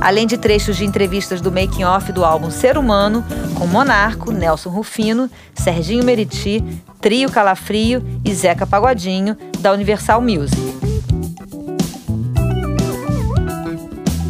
além 0.00 0.26
de 0.26 0.38
trechos 0.38 0.76
de 0.76 0.84
entrevistas 0.84 1.40
do 1.40 1.50
making-off 1.50 2.12
do 2.12 2.24
álbum 2.24 2.50
Ser 2.50 2.78
Humano, 2.78 3.24
com 3.54 3.66
Monarco, 3.66 4.30
Nelson 4.30 4.70
Rufino, 4.70 5.28
Serginho 5.54 6.04
Meriti, 6.04 6.62
Trio 7.00 7.30
Calafrio 7.30 8.02
e 8.24 8.32
Zeca 8.32 8.66
Pagodinho, 8.66 9.36
da 9.58 9.72
Universal 9.72 10.20
Music. 10.20 10.77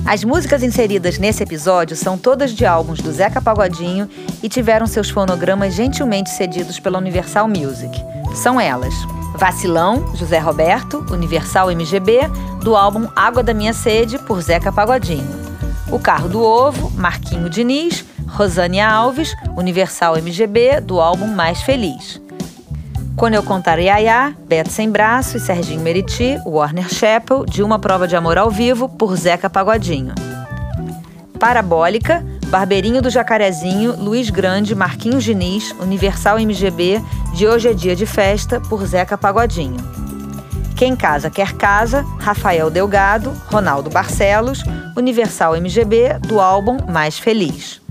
As 0.09 0.25
músicas 0.25 0.63
inseridas 0.63 1.19
nesse 1.19 1.43
episódio 1.43 1.95
são 1.95 2.17
todas 2.17 2.53
de 2.53 2.65
álbuns 2.65 2.99
do 2.99 3.13
Zeca 3.13 3.43
Pagodinho 3.43 4.09
e 4.43 4.49
tiveram 4.49 4.87
seus 4.87 5.11
fonogramas 5.11 5.75
gentilmente 5.75 6.31
cedidos 6.31 6.81
pela 6.81 6.97
Universal 6.97 7.47
Music. 7.47 7.93
São 8.35 8.59
elas: 8.59 8.95
Vacilão, 9.37 10.17
José 10.17 10.39
Roberto, 10.39 11.05
Universal 11.11 11.71
MGB, 11.73 12.21
do 12.63 12.75
álbum 12.75 13.07
Água 13.15 13.43
da 13.43 13.53
Minha 13.53 13.75
Sede, 13.75 14.19
por 14.21 14.41
Zeca 14.41 14.73
Pagodinho. 14.73 15.29
O 15.93 15.99
Carro 15.99 16.31
do 16.31 16.43
Ovo, 16.43 16.91
Marquinho 16.93 17.51
Diniz, 17.51 18.03
Rosânia 18.29 18.89
Alves, 18.89 19.35
Universal 19.59 20.17
MGB, 20.17 20.81
do 20.81 21.03
álbum 21.03 21.27
Mais 21.27 21.61
Feliz. 21.61 22.19
Quando 23.19 23.35
Eu 23.35 23.43
Contar 23.43 23.81
Yaya, 23.81 24.33
Beto 24.47 24.71
Sem 24.71 24.89
Braço 24.89 25.37
e 25.37 25.41
Serginho 25.41 25.81
Meriti, 25.81 26.39
Warner 26.47 26.89
Chappell, 26.89 27.45
de 27.45 27.65
Uma 27.65 27.77
Prova 27.77 28.07
de 28.07 28.15
Amor 28.15 28.39
ao 28.39 28.49
Vivo, 28.49 28.89
por 28.89 29.17
Zeca 29.17 29.51
Pagodinho. 29.51 30.15
Parabólica, 31.37 32.25
Barbeirinho 32.47 33.03
do 33.03 33.11
Jacarezinho, 33.11 33.97
Luiz 33.97 34.31
Grande, 34.31 34.73
Marquinhos 34.73 35.25
Diniz, 35.25 35.75
Universal 35.81 36.39
MGB, 36.39 37.03
de 37.35 37.49
Hoje 37.49 37.69
é 37.69 37.75
Dia 37.75 37.97
de 37.97 38.07
Festa, 38.07 38.61
por 38.61 38.87
Zeca 38.87 39.19
Pagodinho. 39.19 39.79
Quem 40.77 40.95
Casa 40.95 41.29
Quer 41.29 41.55
Casa, 41.55 42.05
Rafael 42.21 42.71
Delgado, 42.71 43.33
Ronaldo 43.51 43.91
Barcelos, 43.91 44.63
Universal 44.97 45.57
MGB, 45.57 46.21
do 46.21 46.41
álbum 46.41 46.79
Mais 46.89 47.19
Feliz. 47.19 47.83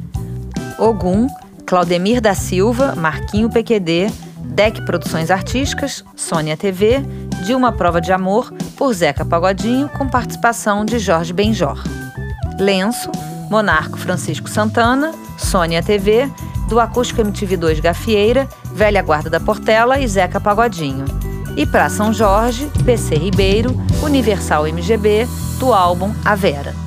Ogum, 0.79 1.27
Claudemir 1.65 2.21
da 2.21 2.33
Silva, 2.33 2.95
Marquinho 2.95 3.49
PQD, 3.49 4.09
Deck 4.57 4.81
Produções 4.81 5.29
Artísticas, 5.29 6.03
Sônia 6.15 6.57
TV, 6.57 7.03
de 7.45 7.53
Uma 7.53 7.71
Prova 7.71 8.01
de 8.01 8.11
Amor, 8.11 8.51
por 8.75 8.91
Zeca 8.91 9.23
Pagodinho, 9.23 9.87
com 9.87 10.09
participação 10.09 10.83
de 10.83 10.97
Jorge 10.97 11.31
Benjor. 11.31 11.83
Lenço, 12.59 13.11
Monarco 13.51 13.99
Francisco 13.99 14.49
Santana, 14.49 15.13
Sônia 15.37 15.83
TV, 15.83 16.27
do 16.67 16.79
Acústico 16.79 17.21
MTV2 17.21 17.79
Gafieira, 17.79 18.49
Velha 18.73 19.03
Guarda 19.03 19.29
da 19.29 19.39
Portela 19.39 19.99
e 19.99 20.07
Zeca 20.07 20.41
Pagodinho 20.41 21.05
e 21.55 21.63
para 21.63 21.87
São 21.87 22.11
Jorge, 22.11 22.67
PC 22.83 23.13
Ribeiro, 23.13 23.75
Universal 24.01 24.67
MGB, 24.67 25.27
do 25.59 25.71
álbum 25.71 26.11
A 26.25 26.33
Vera. 26.33 26.86